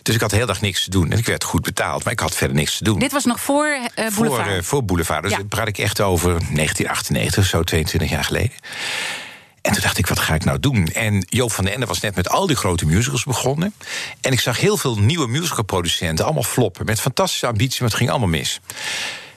[0.01, 1.11] Dus ik had de hele dag niks te doen.
[1.11, 2.99] En ik werd goed betaald, maar ik had verder niks te doen.
[2.99, 4.47] Dit was nog voor eh Boulevard.
[4.47, 5.23] Voor, eh, voor Boulevard.
[5.23, 5.39] Dus Ja.
[5.49, 8.51] praat ik echt over 1998, zo 22 jaar geleden.
[9.61, 10.87] En toen dacht ik, wat ga ik nou doen?
[10.87, 13.73] En Joop van den Ende was net met al die grote musicals begonnen.
[14.21, 16.85] En ik zag heel veel nieuwe musicalproducenten, allemaal floppen.
[16.85, 18.59] Met fantastische ambitie, maar het ging allemaal mis.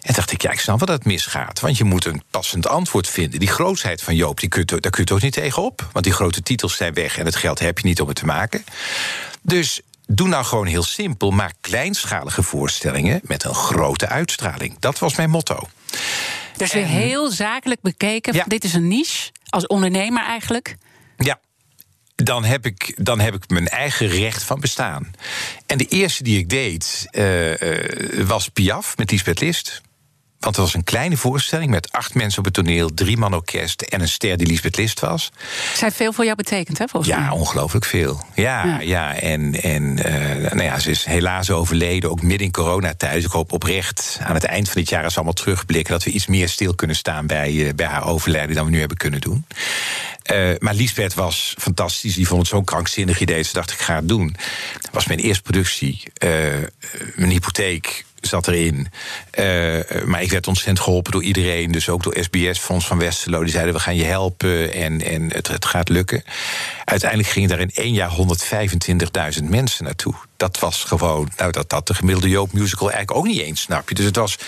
[0.02, 1.60] En dacht ik, ja, ik snap wel dat het misgaat.
[1.60, 3.38] Want je moet een passend antwoord vinden.
[3.38, 5.88] Die grootheid van Joop, die kun je, daar kun je toch niet tegenop.
[5.92, 8.24] Want die grote titels zijn weg en het geld heb je niet om het te
[8.24, 8.64] maken.
[9.42, 11.30] Dus doe nou gewoon heel simpel.
[11.30, 14.76] Maak kleinschalige voorstellingen met een grote uitstraling.
[14.78, 15.68] Dat was mijn motto.
[16.56, 18.34] Dus weer heel zakelijk bekeken.
[18.34, 18.44] Ja.
[18.46, 20.76] Dit is een niche, als ondernemer eigenlijk.
[21.16, 21.40] Ja.
[22.14, 25.10] Dan heb, ik, dan heb ik mijn eigen recht van bestaan.
[25.66, 29.80] En de eerste die ik deed eh, eh, was Piaf met Lisbeth List.
[30.42, 33.82] Want het was een kleine voorstelling met acht mensen op het toneel, drie man orkest
[33.82, 35.30] en een ster die Lisbeth List was.
[35.74, 37.24] Zij veel voor jou betekent, hè, volgens mij.
[37.24, 38.24] Ja, ongelooflijk veel.
[38.34, 38.80] Ja, Ja.
[38.80, 39.14] ja.
[39.14, 43.24] en, en eh, nou ja, ze is helaas overleden, ook midden in coronatijd.
[43.24, 46.10] Ik hoop oprecht aan het eind van dit jaar, als we allemaal terugblikken, dat we
[46.10, 49.20] iets meer stil kunnen staan bij, eh, bij haar overlijden dan we nu hebben kunnen
[49.20, 49.46] doen.
[50.22, 52.14] Eh, maar Lisbeth was fantastisch.
[52.14, 53.42] Die vond het zo'n krankzinnig idee.
[53.42, 54.36] Ze dacht, ik ga het doen.
[54.80, 56.02] Dat was mijn eerste productie.
[57.14, 58.88] mijn hypotheek zat erin.
[59.38, 61.72] Uh, maar ik werd ontzettend geholpen door iedereen.
[61.72, 63.40] Dus ook door SBS, Fonds van Westerlo.
[63.40, 66.24] Die zeiden, we gaan je helpen en, en het, het gaat lukken.
[66.84, 68.10] Uiteindelijk gingen daar in één jaar
[69.38, 70.14] 125.000 mensen naartoe.
[70.36, 73.88] Dat was gewoon, nou, dat had de gemiddelde Joop musical eigenlijk ook niet eens, snap
[73.88, 73.94] je?
[73.94, 74.38] Dus het was,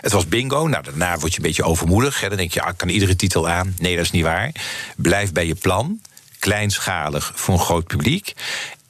[0.00, 0.66] het was bingo.
[0.66, 2.20] Nou, daarna word je een beetje overmoedig.
[2.20, 2.28] Hè.
[2.28, 3.74] Dan denk je, ah, kan iedere titel aan.
[3.78, 4.52] Nee, dat is niet waar.
[4.96, 6.00] Blijf bij je plan.
[6.38, 8.32] Kleinschalig voor een groot publiek.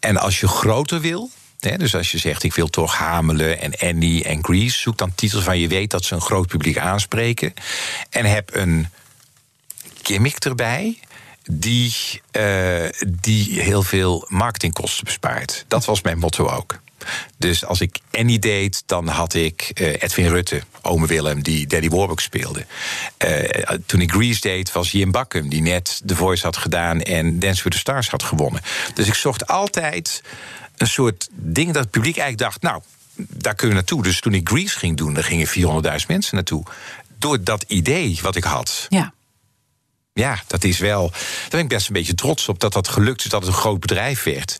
[0.00, 1.30] En als je groter wil,
[1.72, 4.78] dus als je zegt, ik wil toch Hamelen en Annie en Grease...
[4.78, 7.54] zoek dan titels van je weet dat ze een groot publiek aanspreken.
[8.10, 8.88] En heb een
[10.02, 10.98] gimmick erbij
[11.44, 11.94] die,
[12.32, 15.64] uh, die heel veel marketingkosten bespaart.
[15.68, 16.82] Dat was mijn motto ook.
[17.36, 21.88] Dus als ik Annie deed, dan had ik uh, Edwin Rutte, ome Willem, die Daddy
[21.88, 22.66] Warbuck speelde.
[23.24, 23.38] Uh,
[23.86, 27.62] toen ik Grease deed, was Jim Bakken, die net The Voice had gedaan en Dance
[27.62, 28.62] with the Stars had gewonnen.
[28.94, 30.22] Dus ik zocht altijd
[30.76, 32.62] een soort ding dat het publiek eigenlijk dacht...
[32.62, 32.82] nou,
[33.16, 34.02] daar kunnen we naartoe.
[34.02, 36.62] Dus toen ik Grease ging doen, daar gingen 400.000 mensen naartoe.
[37.18, 38.86] Door dat idee wat ik had.
[38.88, 39.12] Ja.
[40.14, 41.10] Ja, dat is wel.
[41.10, 43.58] Daar ben ik best een beetje trots op dat dat gelukt is, dat het een
[43.58, 44.58] groot bedrijf werd.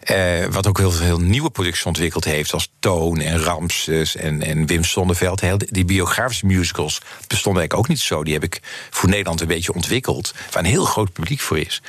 [0.00, 4.66] Eh, wat ook heel veel nieuwe producties ontwikkeld heeft, als Toon en Ramses en, en
[4.66, 5.40] Wim Sonneveld.
[5.40, 8.24] Heel, die biografische musicals bestonden eigenlijk ook niet zo.
[8.24, 11.82] Die heb ik voor Nederland een beetje ontwikkeld, waar een heel groot publiek voor is.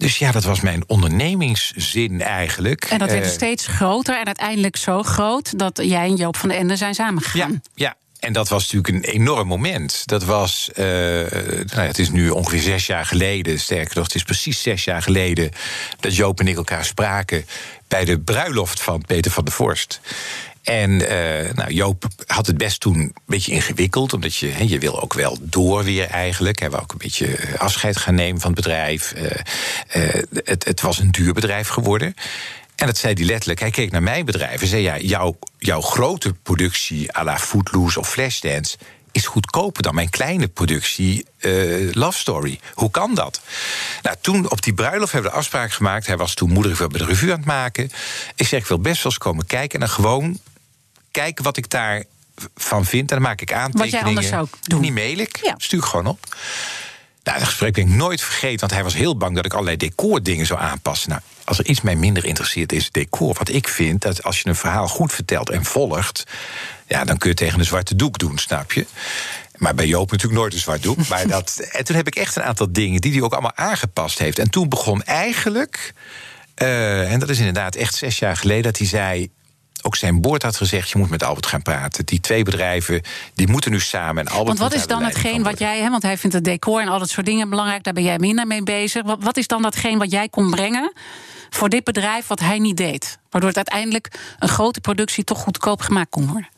[0.00, 2.84] Dus ja, dat was mijn ondernemingszin eigenlijk.
[2.84, 6.48] En dat werd uh, steeds groter en uiteindelijk zo groot dat jij en Joop van
[6.48, 7.60] den Ende zijn samengegaan.
[7.74, 7.96] Ja, ja.
[8.18, 10.02] En dat was natuurlijk een enorm moment.
[10.06, 14.14] Dat was, uh, nou ja, het is nu ongeveer zes jaar geleden, sterker nog, het
[14.14, 15.50] is precies zes jaar geleden
[16.00, 17.46] dat Joop en ik elkaar spraken
[17.88, 20.00] bij de bruiloft van Peter van der Vorst.
[20.62, 25.02] En uh, nou, Joop had het best toen een beetje ingewikkeld, omdat je, je wil
[25.02, 26.58] ook wel door weer eigenlijk.
[26.58, 29.14] Hij wou ook een beetje afscheid gaan nemen van het bedrijf.
[29.16, 32.14] Uh, het, het was een duur bedrijf geworden.
[32.76, 33.60] En dat zei hij letterlijk.
[33.60, 37.98] Hij keek naar mijn bedrijf en zei: ja, jouw, jouw grote productie à la Footloose
[37.98, 38.76] of Flashdance
[39.12, 42.60] is goedkoper dan mijn kleine productie uh, Love Story.
[42.74, 43.40] Hoe kan dat?
[44.02, 46.06] Nou, toen op die bruiloft hebben we de afspraak gemaakt.
[46.06, 47.90] Hij was toen moeder bij de revue aan het maken.
[48.34, 50.38] Ik zeg, ik wil best wel eens komen kijken en dan gewoon
[51.10, 52.04] kijken wat ik daar
[52.54, 53.10] van vind.
[53.10, 53.90] En dan maak ik aantekeningen.
[53.90, 54.80] Wat jij anders zou doen.
[54.80, 55.54] Niet mail ik, ja.
[55.56, 56.36] stuur gewoon op.
[57.22, 59.76] Nou, dat gesprek ben ik nooit vergeten, want hij was heel bang dat ik allerlei
[59.76, 61.10] decordingen zou aanpassen.
[61.10, 63.34] Nou, als er iets mij minder interesseert, is decor.
[63.38, 66.24] Wat ik vind, dat als je een verhaal goed vertelt en volgt,
[66.86, 68.86] ja, dan kun je tegen een zwarte doek doen, snap je?
[69.56, 71.08] Maar bij Joop natuurlijk nooit een zwart doek.
[71.08, 74.18] Maar dat, en toen heb ik echt een aantal dingen die hij ook allemaal aangepast
[74.18, 74.38] heeft.
[74.38, 75.92] En toen begon eigenlijk,
[76.56, 79.30] uh, en dat is inderdaad echt zes jaar geleden, dat hij zei:
[79.82, 82.06] ook zijn boord had gezegd: je moet met Albert gaan praten.
[82.06, 83.02] Die twee bedrijven
[83.34, 84.26] die moeten nu samen.
[84.26, 86.80] En Albert want wat is dan hetgeen wat jij, hè, want hij vindt het decor
[86.80, 89.02] en al dat soort dingen belangrijk, daar ben jij minder mee bezig.
[89.02, 90.92] Wat, wat is dan datgene wat jij kon brengen
[91.50, 93.18] voor dit bedrijf wat hij niet deed?
[93.30, 96.48] Waardoor het uiteindelijk een grote productie toch goedkoop gemaakt kon worden.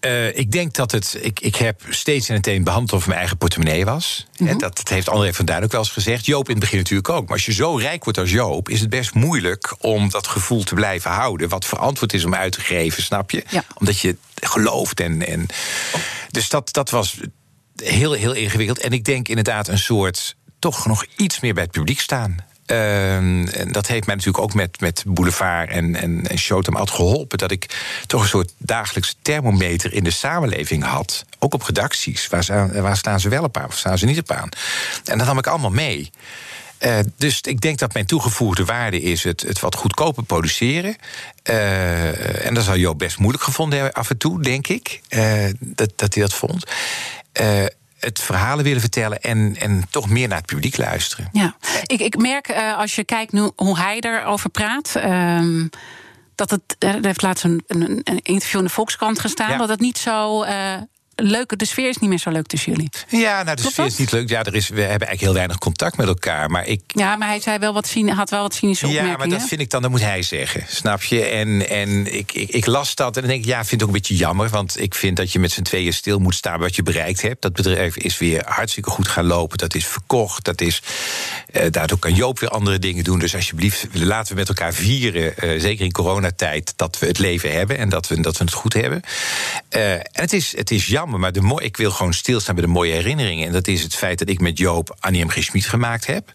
[0.00, 1.18] Uh, ik denk dat het.
[1.20, 4.26] Ik, ik heb steeds en meteen behandeld of mijn eigen portemonnee was.
[4.36, 4.58] Mm -hmm.
[4.58, 6.26] dat, dat heeft André van Duin ook wel eens gezegd.
[6.26, 7.22] Joop in het begin natuurlijk ook.
[7.22, 10.62] Maar als je zo rijk wordt als Joop, is het best moeilijk om dat gevoel
[10.62, 11.48] te blijven houden.
[11.48, 13.44] Wat verantwoord is om uit te geven, snap je?
[13.50, 13.64] Ja.
[13.74, 15.00] Omdat je gelooft.
[15.00, 15.46] En, en,
[16.30, 17.16] dus dat, dat was
[17.76, 18.78] heel, heel ingewikkeld.
[18.78, 20.36] En ik denk inderdaad een soort.
[20.58, 22.36] toch nog iets meer bij het publiek staan.
[22.68, 27.38] En dat heeft mij natuurlijk ook met, met Boulevard en, en, en Showtime geholpen.
[27.38, 27.66] Dat ik
[28.06, 31.24] toch een soort dagelijkse thermometer in de samenleving had.
[31.38, 32.26] Ook op redacties.
[32.26, 34.48] Waar, staan, ze wel op aan of staan ze niet op aan?
[35.04, 36.10] En dat nam ik allemaal mee.
[36.80, 40.96] Uh, dus ik denk dat mijn toegevoegde waarde is het, het wat goedkoper produceren.
[41.50, 45.00] Uh, en dat zou Joop best moeilijk gevonden hebben af en toe, denk ik.
[45.08, 46.64] Uh, dat, dat hij dat vond
[47.98, 51.28] het verhalen willen vertellen en, en toch meer naar het publiek luisteren.
[51.32, 51.56] Ja,
[51.86, 54.94] ik, ik merk uh, als je kijkt nu hoe hij erover praat.
[54.96, 55.64] Uh,
[56.34, 59.50] dat het, er heeft laatst een, een, interview in de Volkskrant gestaan.
[59.50, 59.56] Ja.
[59.56, 60.74] Dat het niet zo uh,
[61.22, 62.88] leuke, de sfeer is niet meer zo leuk tussen jullie.
[63.08, 63.92] Ja, nou, de Klopt sfeer dat?
[63.92, 64.28] is niet leuk.
[64.28, 66.50] Ja, er is, we hebben eigenlijk heel weinig contact met elkaar.
[66.50, 66.80] Maar ik...
[66.86, 69.18] Ja, maar hij zei wel wat, had wel wat cynische opmerkingen.
[69.18, 70.64] Ja, maar dat vind ik dan, dat moet hij zeggen.
[70.68, 71.24] Snap je?
[71.24, 73.86] En, en ik, ik, ik, las dat en dan denk ik, ja, vind het ook
[73.88, 74.48] een beetje jammer.
[74.48, 77.42] Want ik vind dat je met z'n tweeën stil moet staan wat je bereikt hebt.
[77.42, 79.58] Dat bedrijf is weer hartstikke goed gaan lopen.
[79.58, 80.44] Dat is verkocht.
[80.44, 80.82] Dat is,
[81.52, 83.18] uh, daardoor kan Joop weer andere dingen doen.
[83.18, 87.52] Dus alsjeblieft, laten we met elkaar vieren, uh, zeker in coronatijd, dat we het leven
[87.52, 89.02] hebben en dat we, dat we het goed hebben.
[89.76, 92.70] Uh, en het is, het is jammer maar de ik wil gewoon stilstaan bij de
[92.70, 93.46] mooie herinneringen.
[93.46, 95.28] En dat is het feit dat ik met Joop Annie M.
[95.28, 95.42] G.
[95.42, 96.26] Schmid gemaakt heb.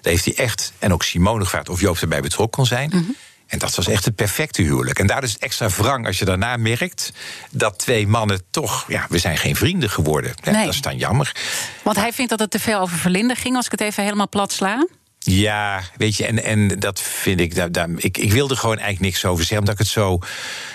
[0.00, 2.90] Daar heeft hij echt, en ook Simone gevraagd of Joop erbij betrokken kon zijn.
[2.92, 3.16] Mm -hmm.
[3.52, 4.98] En dat was echt het perfecte huwelijk.
[4.98, 7.12] En daar is het extra wrang als je daarna merkt
[7.50, 10.34] dat twee mannen toch, ja, we zijn geen vrienden geworden.
[10.42, 10.64] Ja, nee.
[10.64, 11.36] Dat is dan jammer.
[11.82, 14.28] Want hij vindt dat het te veel over verlinden ging, als ik het even helemaal
[14.28, 14.86] plat sla.
[15.18, 17.54] Ja, weet je, en, en dat vind ik.
[17.54, 20.18] Daar, daar, ik, ik wilde gewoon eigenlijk niks over zeggen, omdat ik het zo.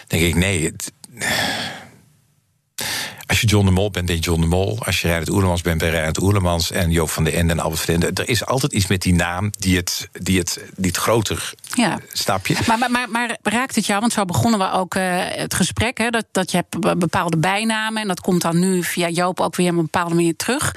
[0.08, 0.64] denk ik, nee.
[0.66, 0.92] Het,
[3.28, 4.78] Als je John de Mol bent, ben je John de Mol.
[4.86, 6.72] Als je Reinhard Oerlemans bent, ben je Reinhard Oerlemans.
[6.72, 8.12] En Joop van den Ende en Albert Ende.
[8.14, 12.00] Er is altijd iets met die naam die het, die het, die het groter ja.
[12.12, 12.58] snap je.
[12.68, 15.98] Maar, maar, maar, maar, raakt het jou, want zo begonnen we ook uh, het gesprek...
[15.98, 19.56] Hè, dat, dat je hebt bepaalde bijnamen en dat komt dan nu via Joop ook
[19.56, 20.76] weer op een bepaalde manier terug.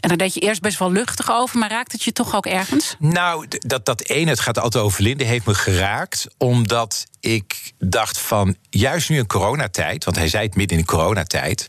[0.00, 2.46] En daar deed je eerst best wel luchtig over, maar raakt het je toch ook
[2.46, 2.96] ergens?
[2.98, 6.26] Nou, dat, dat ene, het gaat altijd over Linde, heeft me geraakt...
[6.38, 10.04] omdat ik dacht van, juist nu in coronatijd...
[10.04, 11.68] want hij zei het midden in de coronatijd...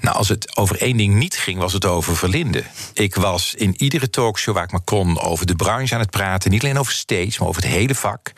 [0.00, 2.64] Nou, als het over één ding niet ging, was het over Verlinde.
[2.92, 6.50] Ik was in iedere talkshow waar ik maar kon over de branche aan het praten.
[6.50, 8.32] Niet alleen over stage, maar over het hele vak.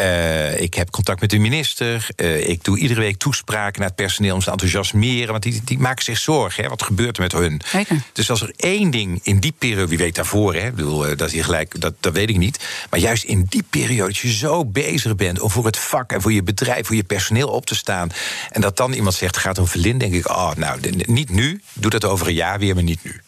[0.00, 2.08] Uh, ik heb contact met de minister.
[2.16, 5.30] Uh, ik doe iedere week toespraken naar het personeel om ze te enthousiasmeren.
[5.30, 6.62] Want die, die maken zich zorgen.
[6.62, 7.60] Hè, wat gebeurt er met hun?
[7.66, 8.02] Zeker.
[8.12, 11.30] Dus als er één ding in die periode, wie weet daarvoor, hè, bedoel, uh, dat
[11.30, 12.64] je gelijk, dat, dat weet ik niet.
[12.90, 16.22] Maar juist in die periode, dat je zo bezig bent om voor het vak en
[16.22, 18.10] voor je bedrijf, voor je personeel op te staan.
[18.50, 21.60] En dat dan iemand zegt, gaat over Verlinde, denk ik, oh, nou, niet nu.
[21.72, 23.20] Doe dat over een jaar weer, maar niet nu.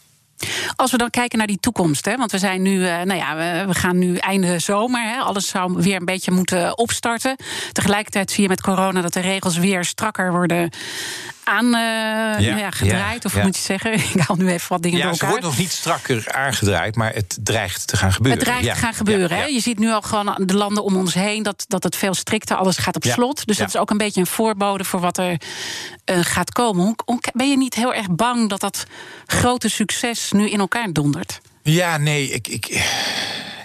[0.77, 3.37] Als we dan kijken naar die toekomst, hè, want we zijn nu, uh, nou ja,
[3.67, 5.03] we, gaan nu einde zomer.
[5.03, 7.37] Hè, alles zou weer een beetje moeten opstarten.
[7.73, 10.71] Tegelijkertijd zie je met corona dat de regels weer strakker worden
[11.49, 13.93] aan uh, ja, ja, gedraaid, of moet je zeggen?
[14.15, 15.29] Ik haal nu even wat dingen ja, door elkaar.
[15.29, 18.41] Het wordt nog niet strakker aangedraaid, maar het dreigt te gaan gebeuren.
[18.41, 19.37] Het dreigt te gaan gebeuren.
[19.37, 19.45] Hè?
[19.45, 22.57] Je ziet nu al gewoon de landen om ons heen dat, dat het veel strikter,
[22.57, 23.47] alles gaat op slot.
[23.47, 25.41] Dus dat is ook een beetje een voorbode voor wat er
[26.11, 26.95] uh, gaat komen.
[27.33, 28.85] Ben je niet heel erg bang dat dat
[29.27, 31.41] grote succes nu in elkaar dondert?
[31.63, 32.67] Ja, nee, ik, ik,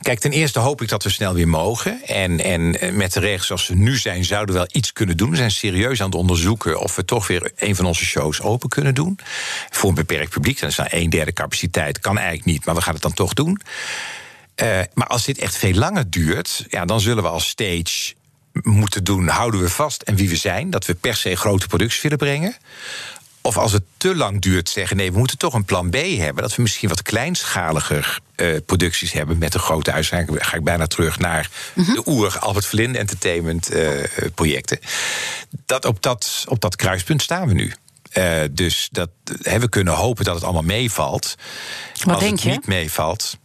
[0.03, 2.01] Kijk, ten eerste hoop ik dat we snel weer mogen.
[2.05, 5.17] En, en eh, met de regels zoals ze nu zijn, zouden we wel iets kunnen
[5.17, 5.29] doen.
[5.29, 8.69] We zijn serieus aan het onderzoeken of we toch weer een van onze shows open
[8.69, 9.19] kunnen doen.
[9.69, 10.59] Voor een beperkt publiek.
[10.59, 11.99] Dan is dan een derde capaciteit.
[11.99, 13.61] Kan eigenlijk niet, maar we gaan het dan toch doen.
[14.61, 18.13] Uh, maar als dit echt veel langer duurt, ja, dan zullen we als stage
[18.61, 20.69] moeten doen, houden we vast en wie we zijn.
[20.69, 22.55] Dat we per se grote producties willen brengen.
[23.45, 26.43] Of als het te lang duurt, zeggen nee, we moeten toch een plan B hebben.
[26.43, 30.47] Dat we misschien wat kleinschaliger uh, producties hebben met een grote uitzending.
[30.47, 33.89] Ga ik bijna terug naar de oer Albert Verlinde Entertainment uh,
[34.35, 34.79] projecten.
[35.65, 37.73] Dat op, dat, op dat kruispunt staan we nu.
[38.13, 39.09] Uh, dus dat,
[39.41, 41.35] he, we kunnen hopen dat het allemaal meevalt.
[42.03, 43.37] Wat als denk het niet meevalt.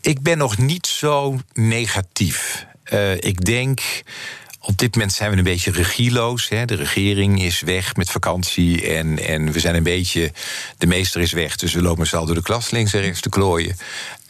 [0.00, 2.66] Ik ben nog niet zo negatief.
[3.18, 3.80] ik denk
[4.60, 6.48] op dit moment zijn we een beetje regieloos.
[6.48, 6.64] Hè.
[6.64, 10.32] De regering is weg met vakantie en, en we zijn een beetje.
[10.78, 13.28] De meester is weg, dus we lopen z'n door de klas links en rechts te
[13.28, 13.76] klooien.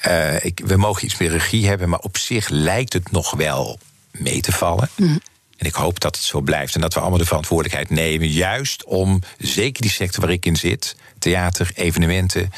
[0.07, 3.79] Uh, ik, we mogen iets meer regie hebben, maar op zich lijkt het nog wel
[4.11, 4.88] mee te vallen.
[4.97, 5.21] Mm.
[5.57, 8.29] En ik hoop dat het zo blijft en dat we allemaal de verantwoordelijkheid nemen.
[8.29, 12.53] Juist om, zeker die sector waar ik in zit, theater, evenementen.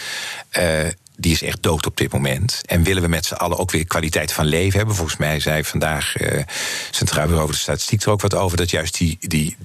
[0.59, 0.89] Uh,
[1.23, 2.61] die is echt dood op dit moment.
[2.65, 4.97] En willen we met z'n allen ook weer kwaliteit van leven hebben?
[4.97, 6.43] Volgens mij zei vandaag uh,
[6.91, 8.57] Centraal Bureau over de Statistiek er ook wat over...
[8.57, 9.57] dat juist die, die,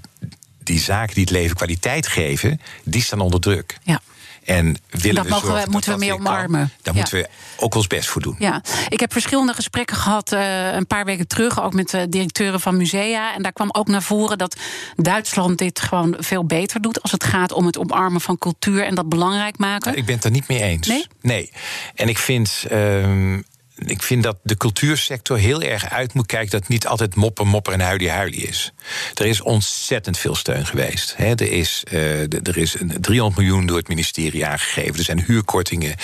[0.63, 3.78] die zaken die het leven kwaliteit geven, die staan onder druk.
[3.84, 4.02] Ja.
[4.47, 6.71] En willen dat we mogen we, moeten we meer omarmen.
[6.81, 8.36] Daar moeten we ook ons best voor doen.
[8.39, 12.60] Ja, ik heb verschillende gesprekken gehad uh, een paar weken terug, ook met de directeuren
[12.60, 13.36] van musea.
[13.36, 14.55] En daar kwam ook naar voren dat
[14.95, 18.95] Duitsland dit gewoon veel beter doet als het gaat om het omarmen van cultuur en
[18.95, 19.88] dat belangrijk maken.
[19.88, 20.88] Nou, ik ben het er niet mee eens.
[20.88, 21.07] Nee?
[21.21, 21.51] Nee.
[21.95, 22.65] En ik vind.
[22.71, 23.38] Uh,
[23.86, 27.48] ik vind dat de cultuursector heel erg uit moet kijken dat het niet altijd mopper,
[27.48, 28.72] mopper en huilie, huilie is.
[29.13, 31.16] Er is ontzettend veel steun geweest.
[31.18, 34.98] er, is, uh, er is 300 miljoen door het ministerie aangegeven.
[34.98, 35.96] Er zijn huurkortingen.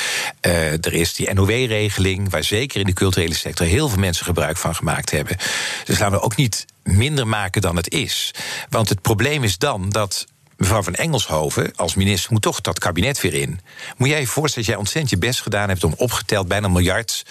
[0.42, 4.58] Uh, er is die NOW-regeling, waar zeker in de culturele sector heel veel mensen gebruik
[4.58, 5.38] van gemaakt hebben.
[5.84, 8.32] Dus laten we ook niet minder maken dan het is.
[8.70, 10.26] Want het probleem is dan dat
[10.63, 13.60] mevrouw van Engelshoven als minister moet toch dat kabinet weer in.
[13.97, 16.71] Moet jij je voorstellen dat jij ontzettend je best gedaan hebt om opgeteld bijna een
[16.71, 17.26] miljard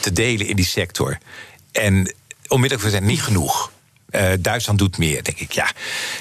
[0.00, 1.18] te delen in die sector.
[1.72, 2.14] En
[2.48, 3.70] onmiddellijk we zijn niet genoeg.
[4.10, 5.52] Uh, Duitsland doet meer, denk ik.
[5.52, 5.72] Ja,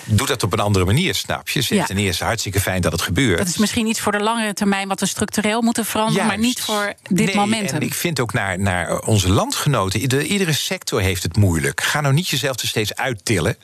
[0.06, 1.66] doe dat op een andere manier, snap je?
[1.68, 1.86] Ja.
[1.86, 3.38] Ten eerste hartstikke fijn dat het gebeurt.
[3.38, 6.38] Dat is misschien iets voor de langere termijn wat we structureel moeten veranderen, Juist.
[6.38, 7.72] maar niet voor dit nee, moment.
[7.72, 11.82] En ik vind ook naar, naar onze landgenoten, iedere, iedere sector heeft het moeilijk.
[11.82, 13.58] Ga nou niet jezelf er steeds uittillen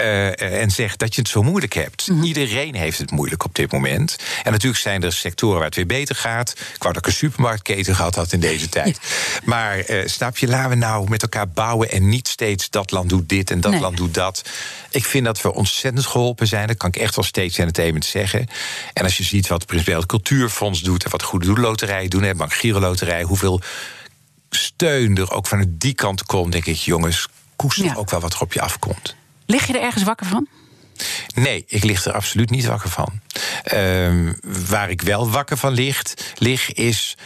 [0.00, 2.08] uh, en zeg dat je het zo moeilijk hebt.
[2.08, 2.24] Mm -hmm.
[2.24, 4.16] Iedereen heeft het moeilijk op dit moment.
[4.42, 6.50] En natuurlijk zijn er sectoren waar het weer beter gaat.
[6.50, 8.98] Ik wou dat ik een supermarktketen gehad had in deze tijd.
[9.02, 9.40] Ja.
[9.44, 13.08] Maar uh, snap je, laten we nou met elkaar bouwen en niet steeds dat land
[13.08, 13.80] doet dit en dat nee.
[13.80, 14.42] land doet dat.
[14.90, 16.66] Ik vind dat we ontzettend geholpen zijn.
[16.66, 18.46] Dat kan ik echt wel steeds entertainment zeggen.
[18.92, 22.36] En als je ziet wat principieel het Cultuurfonds doet en wat Goede Doelloterij doen, en
[22.36, 23.60] Bank Giro Loterij, hoeveel
[24.50, 27.94] steun er ook vanuit die kant komt, denk ik, jongens, koester ja.
[27.94, 29.16] ook wel wat er op je afkomt.
[29.50, 30.48] Lig je er ergens wakker van?
[31.34, 33.20] Nee, ik lig er absoluut niet wakker van.
[33.74, 34.32] Uh,
[34.68, 36.02] waar ik wel wakker van lig,
[36.38, 37.16] lig, is.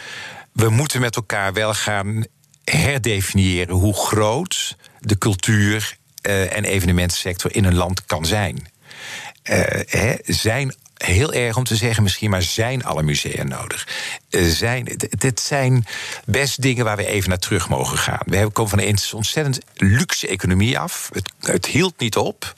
[0.51, 2.25] We moeten met elkaar wel gaan
[2.63, 5.97] herdefiniëren hoe groot de cultuur
[6.27, 8.55] uh, en evenementensector in een land kan zijn.
[8.55, 10.75] Uh, hè, zijn
[11.05, 13.87] heel erg om te zeggen, misschien, maar zijn alle musea nodig?
[14.29, 15.85] Uh, zijn, dit zijn
[16.25, 18.21] best dingen waar we even naar terug mogen gaan.
[18.25, 21.09] We komen van een ontzettend luxe economie af.
[21.13, 22.55] Het, het hield niet op.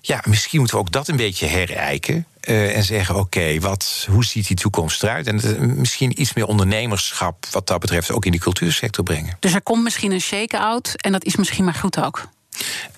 [0.00, 2.26] Ja, misschien moeten we ook dat een beetje herijken.
[2.44, 5.26] Uh, en zeggen: oké, wat, hoe ziet die toekomst eruit?
[5.26, 9.36] En uh, misschien iets meer ondernemerschap, wat dat betreft, ook in die cultuursector brengen.
[9.40, 12.28] Dus er komt misschien een shake-out en dat is misschien maar goed ook.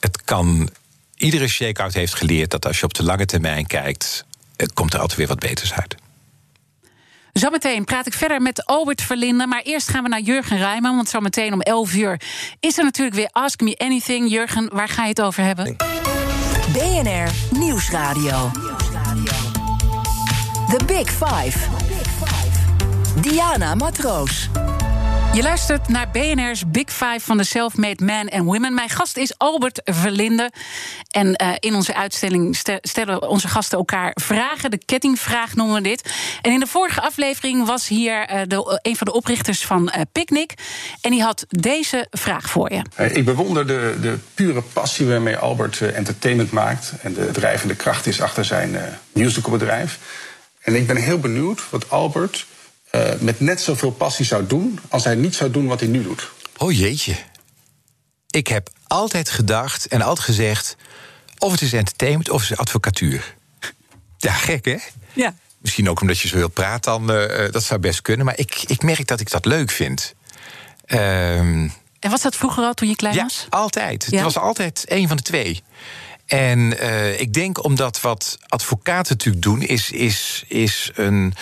[0.00, 0.70] Het kan.
[1.16, 4.24] Iedere shake-out heeft geleerd dat als je op de lange termijn kijkt,
[4.74, 5.94] komt er altijd weer wat beters uit.
[7.32, 9.46] Zometeen praat ik verder met Albert Verlinde.
[9.46, 10.96] Maar eerst gaan we naar Jurgen Rijman.
[10.96, 12.20] Want zometeen om 11 uur
[12.60, 14.30] is er natuurlijk weer Ask Me Anything.
[14.30, 15.76] Jurgen, waar ga je het over hebben?
[16.72, 18.50] BNR Nieuwsradio.
[20.68, 21.58] The Big Five.
[23.20, 24.48] Diana Matroos.
[25.34, 28.74] Je luistert naar BNR's Big Five van de Self-Made Men and Women.
[28.74, 30.50] Mijn gast is Albert Verlinde.
[31.10, 34.70] En uh, in onze uitstelling stellen onze gasten elkaar vragen.
[34.70, 36.12] De kettingvraag noemen we dit.
[36.42, 40.02] En in de vorige aflevering was hier uh, de, een van de oprichters van uh,
[40.12, 40.54] Picnic.
[41.00, 42.82] En die had deze vraag voor je.
[43.12, 46.92] Ik bewonder de, de pure passie waarmee Albert entertainment maakt.
[47.02, 48.76] En de drijvende kracht is achter zijn
[49.12, 49.98] musicalbedrijf.
[50.60, 52.46] En ik ben heel benieuwd wat Albert
[52.92, 56.02] uh, met net zoveel passie zou doen als hij niet zou doen wat hij nu
[56.02, 56.30] doet.
[56.56, 57.16] Oh jeetje.
[58.30, 60.76] Ik heb altijd gedacht en altijd gezegd:
[61.38, 63.34] of het is entertainment of het is advocatuur.
[64.18, 64.76] Ja, gek hè?
[65.12, 65.34] Ja.
[65.58, 68.26] Misschien ook omdat je zo wil praten, dan uh, dat zou best kunnen.
[68.26, 70.14] Maar ik, ik merk dat ik dat leuk vind.
[70.86, 73.46] Um, en was dat vroeger al toen je klein ja, was?
[73.48, 74.06] Altijd.
[74.10, 74.16] Ja?
[74.16, 75.62] Het was altijd een van de twee.
[76.26, 81.34] En uh, ik denk omdat wat advocaten natuurlijk doen, is, is, is een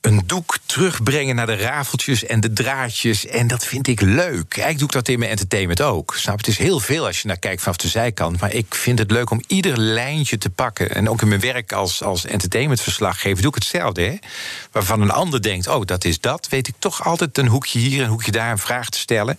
[0.00, 3.26] een doek terugbrengen naar de rafeltjes en de draadjes.
[3.26, 4.56] En dat vind ik leuk.
[4.56, 6.14] Eigenlijk doe ik dat in mijn entertainment ook.
[6.16, 6.36] Snap?
[6.36, 8.40] Het is heel veel als je naar kijkt vanaf de zijkant.
[8.40, 10.94] Maar ik vind het leuk om ieder lijntje te pakken.
[10.94, 14.02] En ook in mijn werk als, als entertainmentverslaggever doe ik hetzelfde.
[14.02, 14.16] Hè?
[14.72, 16.48] Waarvan een ander denkt, oh, dat is dat.
[16.48, 19.38] Weet ik toch altijd een hoekje hier, een hoekje daar, een vraag te stellen.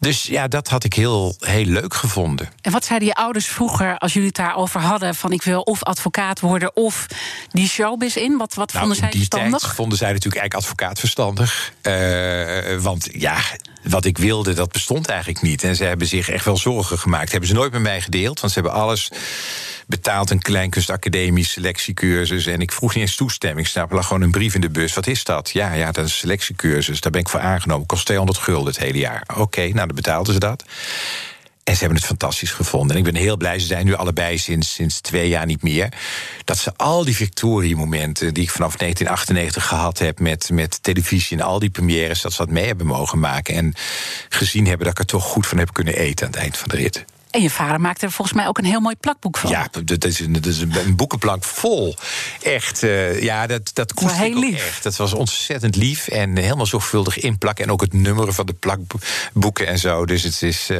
[0.00, 2.48] Dus ja, dat had ik heel, heel leuk gevonden.
[2.60, 5.14] En wat zeiden je ouders vroeger als jullie het daarover hadden?
[5.14, 7.06] Van ik wil of advocaat worden of
[7.50, 8.36] die showbiz in?
[8.36, 9.60] Wat, wat nou, vonden zij die verstandig?
[9.60, 11.72] Tijd vonden zij natuurlijk eigenlijk advocaat verstandig.
[11.82, 13.36] Uh, want ja,
[13.82, 15.64] wat ik wilde, dat bestond eigenlijk niet.
[15.64, 17.30] En ze hebben zich echt wel zorgen gemaakt.
[17.30, 19.10] Hebben ze nooit met mij gedeeld, want ze hebben alles
[19.86, 22.46] betaald een kleinkunstacademie, selectiecursus.
[22.46, 23.68] En ik vroeg niet eens toestemming.
[23.68, 24.94] Er lag gewoon een brief in de bus.
[24.94, 25.50] Wat is dat?
[25.50, 27.00] Ja, ja, dat is een selectiecursus.
[27.00, 27.86] Daar ben ik voor aangenomen.
[27.86, 29.24] Kost 200 gulden het hele jaar.
[29.36, 30.64] Oké, nou, dan betaalden ze dat.
[31.64, 32.90] En ze hebben het fantastisch gevonden.
[32.90, 35.92] En ik ben heel blij, ze zijn nu allebei sinds, sinds twee jaar niet meer.
[36.44, 41.44] Dat ze al die victoriemomenten die ik vanaf 1998 gehad heb met, met televisie en
[41.44, 43.54] al die premières, dat ze dat mee hebben mogen maken.
[43.54, 43.74] En
[44.28, 46.68] gezien hebben dat ik er toch goed van heb kunnen eten aan het eind van
[46.68, 47.04] de rit.
[47.30, 49.50] En je vader maakte er volgens mij ook een heel mooi plakboek van.
[49.50, 51.96] Ja, dat is een, dat is een boekenplank vol.
[52.42, 54.66] Echt, uh, ja, dat, dat koest ook lief.
[54.66, 54.82] echt.
[54.82, 57.64] Dat was ontzettend lief en helemaal zorgvuldig inplakken.
[57.64, 60.06] En ook het nummer van de plakboeken en zo.
[60.06, 60.78] Dus het is, uh,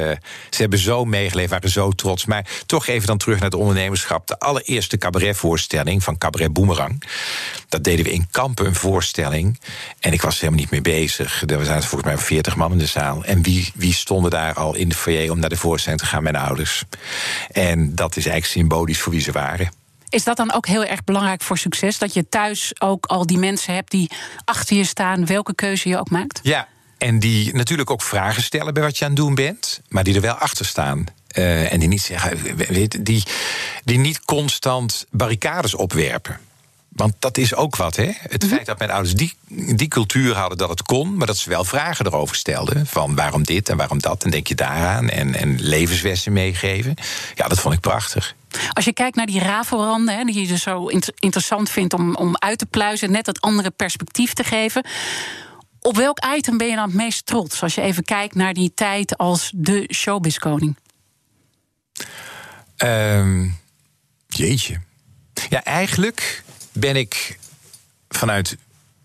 [0.49, 2.25] ze hebben zo meegeleefd, waren zo trots.
[2.25, 4.27] Maar toch even dan terug naar het ondernemerschap.
[4.27, 7.03] De allereerste cabaretvoorstelling van Cabaret Boomerang.
[7.69, 9.59] Dat deden we in Kampen, een voorstelling.
[9.99, 11.43] En ik was helemaal niet mee bezig.
[11.47, 13.23] Er waren volgens mij 40 man in de zaal.
[13.23, 16.23] En wie, wie stonden daar al in de foyer om naar de voorstelling te gaan?
[16.23, 16.83] Mijn ouders.
[17.51, 19.71] En dat is eigenlijk symbolisch voor wie ze waren.
[20.09, 21.97] Is dat dan ook heel erg belangrijk voor succes?
[21.97, 24.09] Dat je thuis ook al die mensen hebt die
[24.45, 26.39] achter je staan, welke keuze je ook maakt?
[26.43, 26.67] Ja,
[26.97, 30.15] en die natuurlijk ook vragen stellen bij wat je aan het doen bent, maar die
[30.15, 31.05] er wel achter staan.
[31.37, 32.57] Uh, en die niet zeggen,
[33.03, 33.23] die,
[33.83, 36.39] die niet constant barricades opwerpen.
[36.91, 38.11] Want dat is ook wat, hè?
[38.15, 39.33] Het feit dat mijn ouders die,
[39.75, 42.87] die cultuur hadden dat het kon, maar dat ze wel vragen erover stelden.
[42.87, 45.09] Van waarom dit en waarom dat, en denk je daaraan.
[45.09, 46.95] En, en levenswessen meegeven.
[47.35, 48.35] Ja, dat vond ik prachtig.
[48.73, 50.87] Als je kijkt naar die rafelranden, die je dus zo
[51.19, 54.85] interessant vindt om, om uit te pluizen, net dat andere perspectief te geven.
[55.79, 58.71] Op welk item ben je dan het meest trots als je even kijkt naar die
[58.75, 60.77] tijd als de showbizkoning?
[62.77, 63.57] Um,
[64.27, 64.81] jeetje.
[65.49, 66.43] Ja, eigenlijk
[66.81, 67.39] ben ik
[68.09, 68.57] vanuit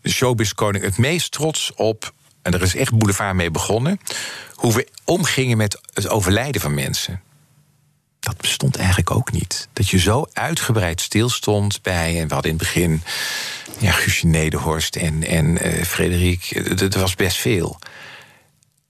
[0.02, 2.12] showbiz koning het meest trots op.
[2.42, 4.00] En er is echt boulevard mee begonnen.
[4.54, 7.22] Hoe we omgingen met het overlijden van mensen.
[8.20, 9.68] Dat bestond eigenlijk ook niet.
[9.72, 12.20] Dat je zo uitgebreid stilstond bij.
[12.20, 13.02] En we hadden in het begin.
[13.78, 16.78] Ja, Guusje Nederhorst en, en uh, Frederik.
[16.78, 17.78] Dat was best veel.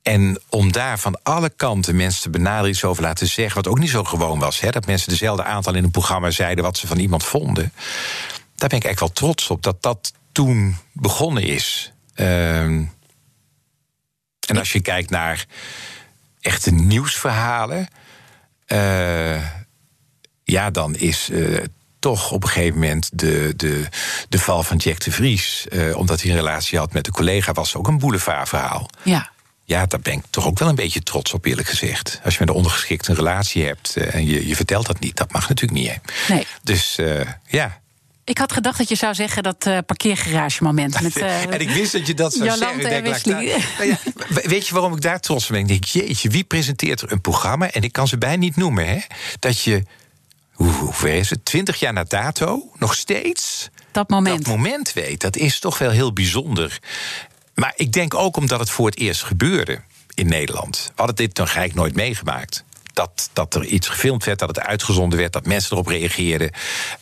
[0.02, 3.62] En om daar van alle kanten mensen te benaderen, iets over laten zeggen.
[3.62, 4.60] Wat ook niet zo gewoon was.
[4.60, 7.72] Hè, dat mensen dezelfde aantal in een programma zeiden wat ze van iemand vonden
[8.56, 11.92] daar ben ik eigenlijk wel trots op dat dat toen begonnen is.
[12.14, 12.60] Uh,
[14.46, 15.46] en als je kijkt naar
[16.40, 17.88] echte nieuwsverhalen.
[18.66, 19.44] Uh,
[20.44, 21.64] ja, dan is uh,
[21.98, 23.88] toch op een gegeven moment de, de,
[24.28, 25.66] de val van Jack de Vries.
[25.68, 28.90] Uh, omdat hij een relatie had met een collega, was ook een boulevardverhaal.
[29.02, 29.30] Ja.
[29.64, 32.20] Ja, daar ben ik toch ook wel een beetje trots op, eerlijk gezegd.
[32.24, 35.32] Als je met een ondergeschikt een relatie hebt en je, je vertelt dat niet, dat
[35.32, 35.88] mag natuurlijk niet.
[35.88, 36.34] Hè?
[36.34, 36.46] Nee.
[36.62, 36.98] Dus
[37.46, 37.80] ja.
[38.26, 41.00] Ik had gedacht dat je zou zeggen dat uh, parkeergaragemoment.
[41.02, 43.04] Met, uh, en ik wist dat je dat zou Jolante zeggen.
[43.04, 43.98] Denk, nou, ja,
[44.48, 45.60] weet je waarom ik daar trots op ben?
[45.60, 47.70] Ik denk, jeetje, wie presenteert er een programma?
[47.70, 48.98] En ik kan ze bijna niet noemen, hè?
[49.38, 49.82] Dat je,
[50.52, 51.44] hoe, hoe ver is het?
[51.44, 53.68] Twintig jaar na dato, nog steeds...
[53.92, 54.44] Dat moment.
[54.44, 56.78] Dat moment weet, dat is toch wel heel bijzonder.
[57.54, 59.80] Maar ik denk ook omdat het voor het eerst gebeurde
[60.14, 60.84] in Nederland.
[60.86, 62.64] We hadden dit nog eigenlijk nooit meegemaakt
[62.96, 66.50] dat, dat er iets gefilmd werd, dat het uitgezonden werd, dat mensen erop reageerden.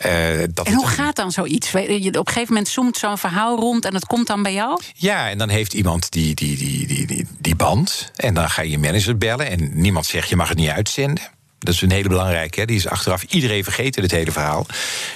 [0.07, 0.13] Uh,
[0.51, 1.69] dat en hoe gaat dan zoiets?
[1.69, 4.81] Op een gegeven moment zoomt zo'n verhaal rond en het komt dan bij jou?
[4.95, 8.11] Ja, en dan heeft iemand die, die, die, die, die, die band.
[8.17, 11.33] En dan ga je je manager bellen en niemand zegt je mag het niet uitzenden.
[11.59, 12.61] Dat is een hele belangrijke.
[12.61, 12.67] Hè?
[12.67, 14.67] Die is achteraf iedereen vergeten, het hele verhaal.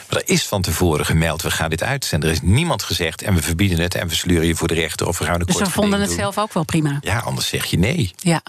[0.09, 2.29] Maar er is van tevoren gemeld, we gaan dit uitzenden.
[2.29, 3.95] Er is niemand gezegd en we verbieden het...
[3.95, 6.09] en we sleuren je voor de rechter of we gaan een Dus ze vonden het
[6.09, 6.19] doen.
[6.19, 6.99] zelf ook wel prima?
[7.01, 8.13] Ja, anders zeg je nee.
[8.17, 8.43] Ja.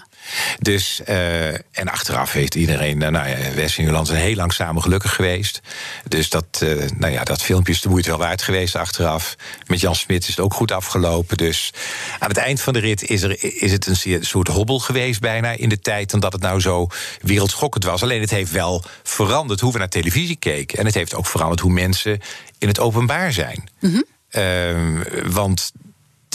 [0.58, 4.82] Dus, uh, en achteraf heeft iedereen, uh, nou ja, West en zijn heel lang samen
[4.82, 5.60] gelukkig geweest.
[6.08, 9.36] Dus dat, uh, nou ja, dat filmpje is de moeite wel waard geweest achteraf.
[9.66, 11.36] Met Jan Smit is het ook goed afgelopen.
[11.36, 11.72] Dus
[12.18, 15.50] aan het eind van de rit is, er, is het een soort hobbel geweest bijna
[15.50, 16.14] in de tijd...
[16.14, 16.86] omdat het nou zo
[17.20, 18.02] wereldschokkend was.
[18.02, 20.78] Alleen het heeft wel veranderd hoe we naar televisie keken.
[20.78, 22.20] En het heeft ook veranderd hoe mensen
[22.58, 23.68] in het openbaar zijn.
[23.80, 25.02] Mm -hmm.
[25.32, 25.72] want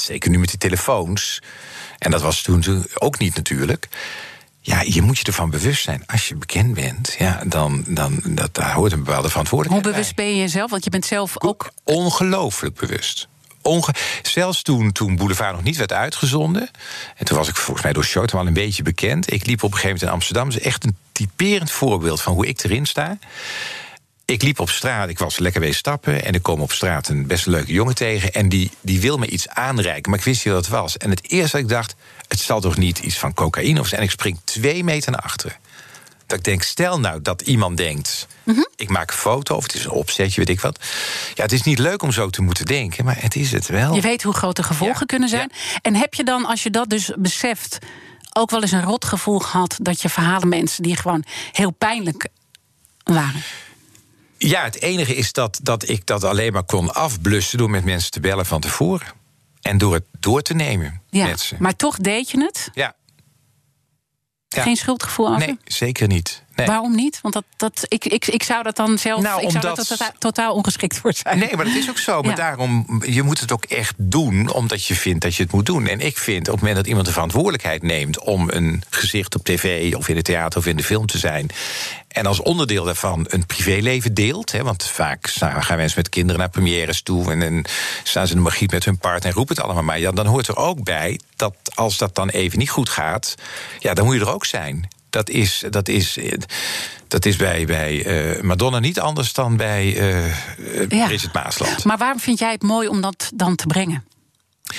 [0.06, 1.42] zeker nu met die telefoons...
[1.98, 3.88] En dat was toen ook niet natuurlijk.
[4.60, 6.04] Ja, je moet je ervan bewust zijn.
[6.06, 10.16] Als je bekend bent, ja, dan, dan dat, daar hoort een bepaalde verantwoordelijkheid Hoe bewust
[10.16, 10.26] bij.
[10.26, 10.70] ben je jezelf?
[10.70, 11.72] Want je bent zelf ook...
[11.84, 13.28] Ongelooflijk bewust.
[13.62, 16.70] Onge Zelfs toen, toen Boulevard nog niet werd uitgezonden...
[17.16, 19.34] en toen was ik volgens mij door Short al een beetje bekend...
[19.34, 20.50] ik liep op een gegeven moment in Amsterdam...
[20.50, 23.18] dat is echt een typerend voorbeeld van hoe ik erin sta...
[24.26, 26.26] Ik liep op straat, ik was lekker wezen stappen...
[26.26, 28.34] en ik kom op straat een best leuke jongen tegen...
[28.34, 30.98] en die, die wil me iets aanreiken, maar ik wist niet wat het was.
[30.98, 31.96] En het eerste dat ik dacht,
[32.28, 34.00] het zal toch niet iets van cocaïne of zijn...
[34.00, 35.56] en ik spring twee meter naar achteren.
[36.26, 38.28] Dat ik denk, stel nou dat iemand denkt...
[38.44, 38.68] Mm -hmm.
[38.76, 40.80] ik maak een foto of het is een opzetje, weet ik wat.
[41.34, 43.96] Ja, het is niet leuk om zo te moeten denken, maar het is het wel.
[43.96, 45.52] Je weet hoe groot de gevolgen ja, kunnen zijn.
[45.54, 45.80] Ja.
[45.82, 47.78] En heb je dan, als je dat dus beseft...
[48.34, 49.78] ook wel eens een rotgevoel gehad...
[49.82, 52.28] dat je verhalen mensen die gewoon heel pijnlijk
[53.04, 53.44] waren?
[54.50, 58.12] Ja, het enige is dat, dat ik dat alleen maar kon afblussen door met mensen
[58.12, 59.08] te bellen van tevoren.
[59.62, 61.56] En door het door te nemen ja, met ze.
[61.60, 62.70] Maar toch deed je het?
[62.74, 62.96] Ja.
[64.48, 64.62] ja.
[64.62, 65.48] Geen schuldgevoel over?
[65.48, 66.44] Nee, zeker niet.
[66.56, 66.68] Nee.
[66.68, 67.20] Waarom niet?
[67.22, 69.22] Want dat, dat, ik, ik, ik zou dat dan zelf.
[69.22, 69.88] Nou, ik zou omdat...
[69.88, 71.40] dat totaal, ongeschikt voor zijn.
[71.40, 72.22] Nee, maar dat is ook zo.
[72.22, 72.36] Maar Ja.
[72.36, 75.88] daarom, je moet het ook echt doen omdat je vindt dat je het moet doen.
[75.88, 79.44] En ik vind op het moment dat iemand de verantwoordelijkheid neemt om een gezicht op
[79.44, 81.48] tv of in het theater of in de film te zijn.
[82.08, 84.52] En als onderdeel daarvan een privéleven deelt.
[84.52, 85.28] Hè, want vaak
[85.60, 87.32] gaan mensen met kinderen naar premières toe.
[87.32, 87.66] En dan
[88.04, 90.00] staan ze in de magiet met hun partner en roepen het allemaal maar.
[90.00, 93.36] Ja, dan hoort er ook bij dat als dat dan even niet goed gaat.
[93.80, 94.88] Ja, dan moet je er ook zijn.
[95.16, 96.18] Dat is, dat is,
[97.08, 98.06] dat is bij, bij
[98.36, 100.28] uh, Madonna niet anders dan bij uh,
[100.90, 101.06] Ja.
[101.08, 101.84] Bridget Maasland.
[101.84, 104.04] Maar waarom vind jij het mooi om dat dan te brengen?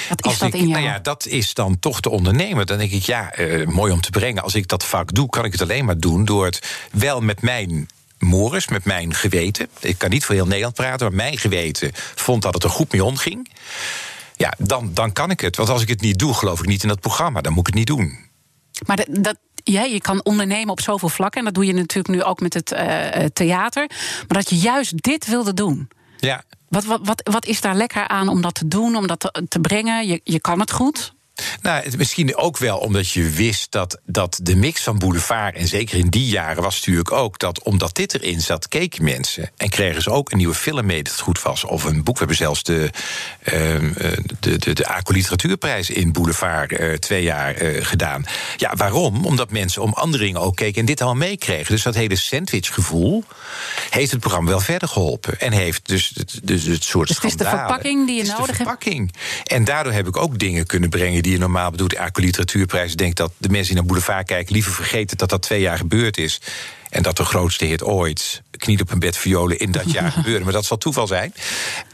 [0.09, 0.80] Wat is Als dat ik, in jou?
[0.80, 2.66] nou ja, dat is dan toch de ondernemer.
[2.66, 4.43] Dan denk ik, ja, eh, mooi om te brengen.
[4.43, 7.43] Als ik dat vak doe, kan ik het alleen maar doen door het wel met
[7.43, 9.68] mijn Morris, met mijn geweten.
[9.80, 12.93] Ik kan niet voor heel Nederland praten, maar mijn geweten vond dat het er goed
[12.93, 13.51] mee omging.
[14.37, 15.57] Ja, dan, dan kan ik het.
[15.57, 17.41] Want als ik het niet doe, geloof ik niet in dat programma.
[17.41, 18.26] Dan moet ik het niet doen.
[18.87, 21.39] Maar dat, dat, ja, je kan ondernemen op zoveel vlakken.
[21.39, 23.91] En dat doe je natuurlijk nu ook met het uh, theater.
[24.29, 25.89] Maar dat je juist dit wilde doen.
[26.16, 26.43] Ja.
[26.68, 29.45] Wat, wat, wat, wat is daar lekker aan om dat te doen, om dat te,
[29.49, 30.07] te brengen?
[30.07, 31.14] Je, je kan het goed.
[31.62, 35.55] Nou, het, misschien ook wel omdat je wist dat, dat de mix van boulevard...
[35.55, 38.68] en zeker in die jaren was natuurlijk ook dat omdat dit erin zat...
[38.68, 41.64] keken mensen en kregen ze ook een nieuwe film mee dat het goed was.
[41.64, 42.14] Of een boek.
[42.14, 42.91] We hebben zelfs de,
[43.45, 43.53] uh,
[44.41, 48.24] de, de, de ACO Literatuurprijs in Boulevard uh, twee jaar uh, gedaan.
[48.57, 49.24] Ja, waarom?
[49.26, 51.72] Omdat mensen om andere dingen ook keken en dit allemaal meekregen.
[51.72, 53.24] Dus dat hele sandwichgevoel
[53.91, 55.41] heeft het programma wel verder geholpen.
[55.41, 56.12] En heeft dus,
[56.43, 59.12] dus het soort dus het is de verpakking die je het is nodig de verpakking.
[59.12, 59.49] hebt.
[59.49, 61.97] En daardoor heb ik ook dingen kunnen brengen die je normaal bedoelt.
[61.97, 64.53] ACO Literatuurprijs denkt dat de mensen die naar Boulevard kijken...
[64.53, 66.41] liever vergeten dat dat twee jaar gebeurd is.
[66.91, 70.45] En dat de grootste hit ooit, knie op een bed violen, in dat jaar gebeurde.
[70.45, 71.33] Maar dat zal toeval zijn.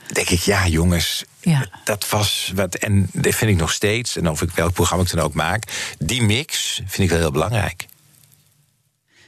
[0.06, 1.66] Dan denk ik, ja jongens, ja.
[1.84, 2.74] dat was wat...
[2.74, 5.64] En dat vind ik nog steeds, en of ik welk programma ik dan ook maak...
[5.98, 7.86] die mix vind ik wel heel belangrijk.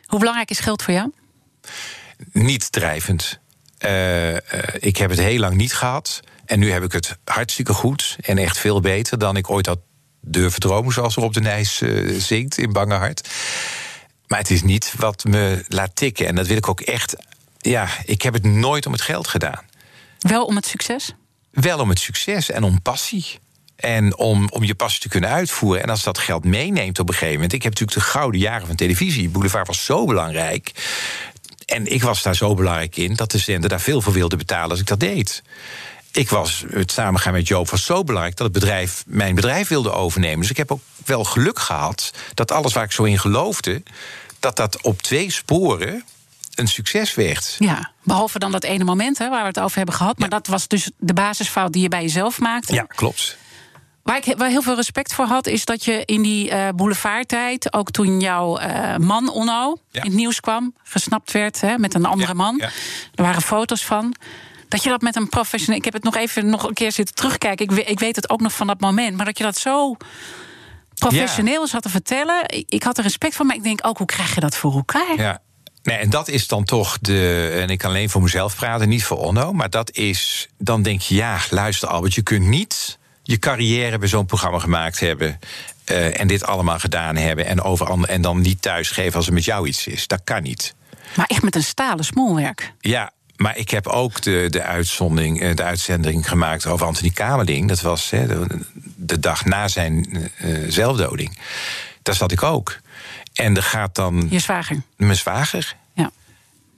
[0.05, 1.13] Hoe belangrijk is geld voor jou?
[2.33, 3.39] Niet drijvend.
[3.85, 4.39] Uh, uh,
[4.79, 6.23] ik heb het heel lang niet gehad...
[6.45, 9.79] En nu heb ik het hartstikke goed en echt veel beter dan ik ooit had
[10.25, 13.29] durven dromen, zoals Rob de Nijs uh, zingt in Bange Hart.
[14.27, 16.27] Maar het is niet wat me laat tikken.
[16.27, 17.17] En dat wil ik ook echt
[17.59, 19.63] ja, ik heb het nooit om het geld gedaan.
[20.19, 21.15] Wel om het succes?
[21.51, 23.25] Wel om het succes en om passie.
[23.77, 25.83] En om, om je passie te kunnen uitvoeren.
[25.83, 27.53] En als dat geld meeneemt op een gegeven moment.
[27.53, 29.29] Ik heb natuurlijk de gouden jaren van televisie.
[29.29, 30.73] Boulevard was zo belangrijk.
[31.67, 34.71] En ik was daar zo belangrijk in dat de zender daar veel voor wilde betalen
[34.71, 35.43] als ik dat deed.
[36.15, 39.91] Ik was het samengaan met Joop was zo belangrijk dat het bedrijf mijn bedrijf wilde
[39.91, 40.41] overnemen.
[40.41, 43.83] Dus ik heb ook wel geluk gehad dat alles waar ik zo in geloofde,
[44.41, 46.05] dat dat op twee sporen
[46.55, 47.57] een succes werd.
[47.59, 50.19] Ja, behalve dan dat ene moment hè, waar we het over hebben gehad.
[50.19, 52.75] Maar dat was dus de basisfout die je bij jezelf maakte.
[52.75, 53.37] Ja, klopt.
[54.03, 57.73] Waar ik waar heel veel respect voor had, is dat je in die uh, boulevardtijd,
[57.73, 62.05] ook toen jouw uh, man Onno in het nieuws kwam, gesnapt werd hè, met een
[62.05, 62.61] andere man.
[63.15, 64.15] Er waren foto's van.
[64.69, 65.79] Dat je dat met een professioneel.
[65.79, 67.69] Ik heb het nog even nog een keer zitten terugkijken.
[67.69, 69.17] Ik, ik weet het ook nog van dat moment.
[69.17, 69.97] Maar dat je dat zo
[70.95, 72.43] professioneel zat te vertellen.
[72.47, 74.75] Ik, ik had er respect voor, maar ik denk ook, hoe krijg je dat voor
[74.75, 75.17] elkaar?
[75.17, 75.43] Ja.
[75.83, 77.51] Nee, en dat is dan toch de.
[77.63, 79.53] En ik kan alleen voor mezelf praten, niet voor Onno.
[79.53, 80.49] Maar dat is.
[80.59, 85.01] Dan denk je, ja, luister Albert, je kunt niet je carrière bij zo'n programma gemaakt
[85.01, 85.39] hebben.
[85.91, 87.47] Uh, en dit allemaal gedaan hebben.
[87.47, 90.07] En, over, en dan niet thuisgeven als er met jou iets is.
[90.07, 90.75] Dat kan niet.
[91.17, 92.73] Maar echt met een stalen smoelwerk.
[92.81, 97.69] Ja, maar ik heb ook de, de, uitzonding, eh, de uitzending gemaakt over Anthony Kamerling.
[97.69, 98.47] Dat was hè, de,
[98.97, 100.07] de, dag na zijn
[100.45, 101.39] uh, zelfdoding.
[102.03, 102.79] Daar zat ik ook.
[103.33, 104.27] En er gaat dan.
[104.31, 104.83] Je zwager.
[104.97, 105.77] Mijn zwager.
[105.95, 106.11] Ja.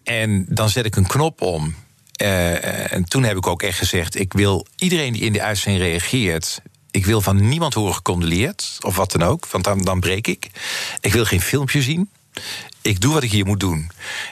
[0.04, 1.74] En dan zet ik een knop om.
[2.22, 5.84] Uh, en toen heb ik ook echt gezegd: ik wil iedereen die in de uitzending
[5.84, 6.60] reageert.
[6.90, 10.50] Ik wil van niemand horen gecondoleerd, of wat dan ook, want dan, dan breek ik.
[11.00, 12.10] Ik wil geen filmpje zien.
[12.82, 13.90] Ik doe wat ik hier moet doen.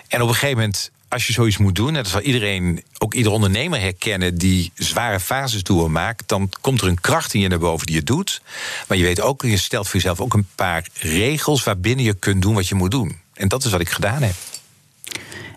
[0.09, 3.15] En op een gegeven moment als je zoiets moet doen, en dat zal iedereen, ook
[3.15, 7.59] ieder ondernemer herkennen die zware fases doormaakt, dan komt er een kracht in je naar
[7.59, 8.43] boven die je doet.
[8.89, 12.43] Maar je weet ook, je stelt voor jezelf ook een paar regels waarbinnen je kunt
[12.43, 13.19] doen wat je moet doen.
[13.35, 14.35] En dat is wat ik gedaan heb.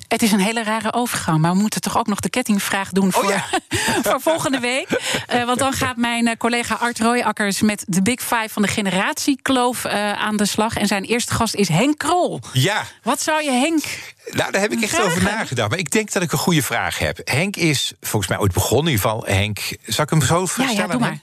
[0.07, 3.11] Het is een hele rare overgang, maar we moeten toch ook nog de kettingvraag doen
[3.11, 3.45] voor, oh ja.
[4.09, 4.87] voor volgende week.
[5.33, 8.67] Uh, want dan gaat mijn eh, collega Art Rooijakkers met de Big Five van de
[8.67, 10.75] generatiekloof uh, aan de slag.
[10.75, 12.39] En zijn eerste gast is Henk Krol.
[12.53, 12.85] Ja.
[13.03, 13.83] Wat zou je Henk.
[14.31, 15.11] Nou, daar heb ik echt vragen?
[15.11, 15.69] over nagedacht.
[15.69, 17.19] Maar ik denk dat ik een goede vraag heb.
[17.23, 18.85] Henk is volgens mij ooit begonnen.
[18.85, 19.77] In ieder geval, Henk.
[19.85, 20.73] Zal ik hem zo voorstellen?
[20.73, 21.19] Ja, ja doe maar.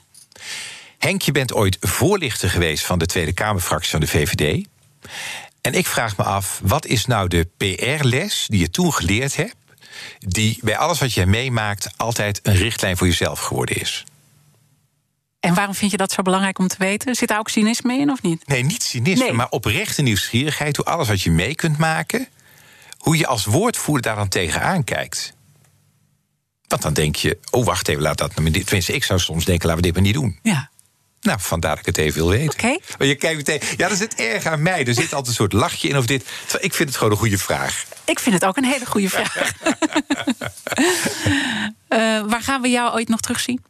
[0.97, 4.65] Henk, je bent ooit voorlichter geweest van de Tweede Kamerfractie van de VVD.
[5.65, 9.55] En ik vraag me af, wat is nou de PR-les die je toen geleerd hebt,
[10.19, 14.03] die bij alles wat jij meemaakt altijd een richtlijn voor jezelf geworden is?
[15.39, 17.15] En waarom vind je dat zo belangrijk om te weten?
[17.15, 18.47] Zit daar ook cynisme in of niet?
[18.47, 20.77] Nee, niet cynisme, maar oprechte nieuwsgierigheid.
[20.77, 22.27] Hoe alles wat je mee kunt maken,
[22.97, 25.33] hoe je als woordvoerder daar dan tegenaan kijkt.
[26.67, 28.35] Want dan denk je, oh wacht even, laat dat.
[28.35, 30.39] Tenminste, ik zou soms denken, laten we dit maar niet doen.
[30.43, 30.69] Ja.
[31.25, 32.53] Nou, vandaar dat ik het even wil weten.
[32.53, 32.77] Oké.
[32.97, 34.85] Maar je kijkt meteen, ja, dat zit erg aan mij.
[34.85, 36.25] Er zit altijd een soort lachje in of dit.
[36.59, 37.85] Ik vind het gewoon een goede vraag.
[38.05, 39.53] Ik vind het ook een hele goede vraag.
[41.89, 43.63] uh, waar gaan we jou ooit nog terugzien?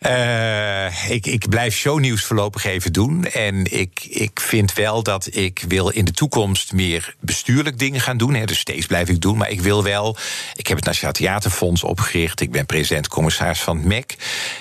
[0.00, 3.24] Uh, ik, ik blijf shownieuws voorlopig even doen.
[3.24, 8.16] En ik, ik vind wel dat ik wil in de toekomst meer bestuurlijk dingen gaan
[8.16, 8.34] doen.
[8.34, 8.44] Hè.
[8.44, 9.36] Dus steeds blijf ik doen.
[9.36, 10.16] Maar ik wil wel.
[10.54, 12.40] Ik heb het Nationaal Theaterfonds opgericht.
[12.40, 14.16] Ik ben president-commissaris van het MEC.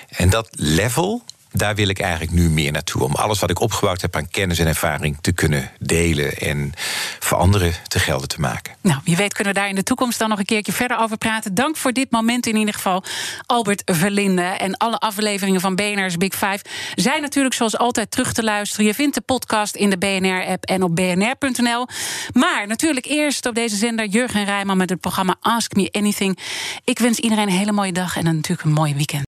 [0.10, 3.04] En dat level daar wil ik eigenlijk nu meer naartoe.
[3.04, 6.72] Om alles wat ik opgebouwd heb aan kennis en ervaring te kunnen delen en
[7.20, 8.74] voor anderen te gelden te maken.
[8.82, 11.18] Nou, wie weet kunnen we daar in de toekomst dan nog een keertje verder over
[11.18, 11.54] praten.
[11.54, 13.04] Dank voor dit moment in ieder geval,
[13.46, 14.42] Albert Verlinde.
[14.42, 16.60] En alle afleveringen van BNR's Big Five
[16.96, 18.86] zijn natuurlijk zoals altijd terug te luisteren.
[18.86, 21.88] Je vindt de podcast in de BNR-app en op bnr.nl.
[22.34, 26.38] Maar natuurlijk eerst op deze zender Jurgen Rijman met het programma Ask Me Anything.
[26.84, 29.29] Ik wens iedereen een hele mooie dag en natuurlijk een mooi weekend.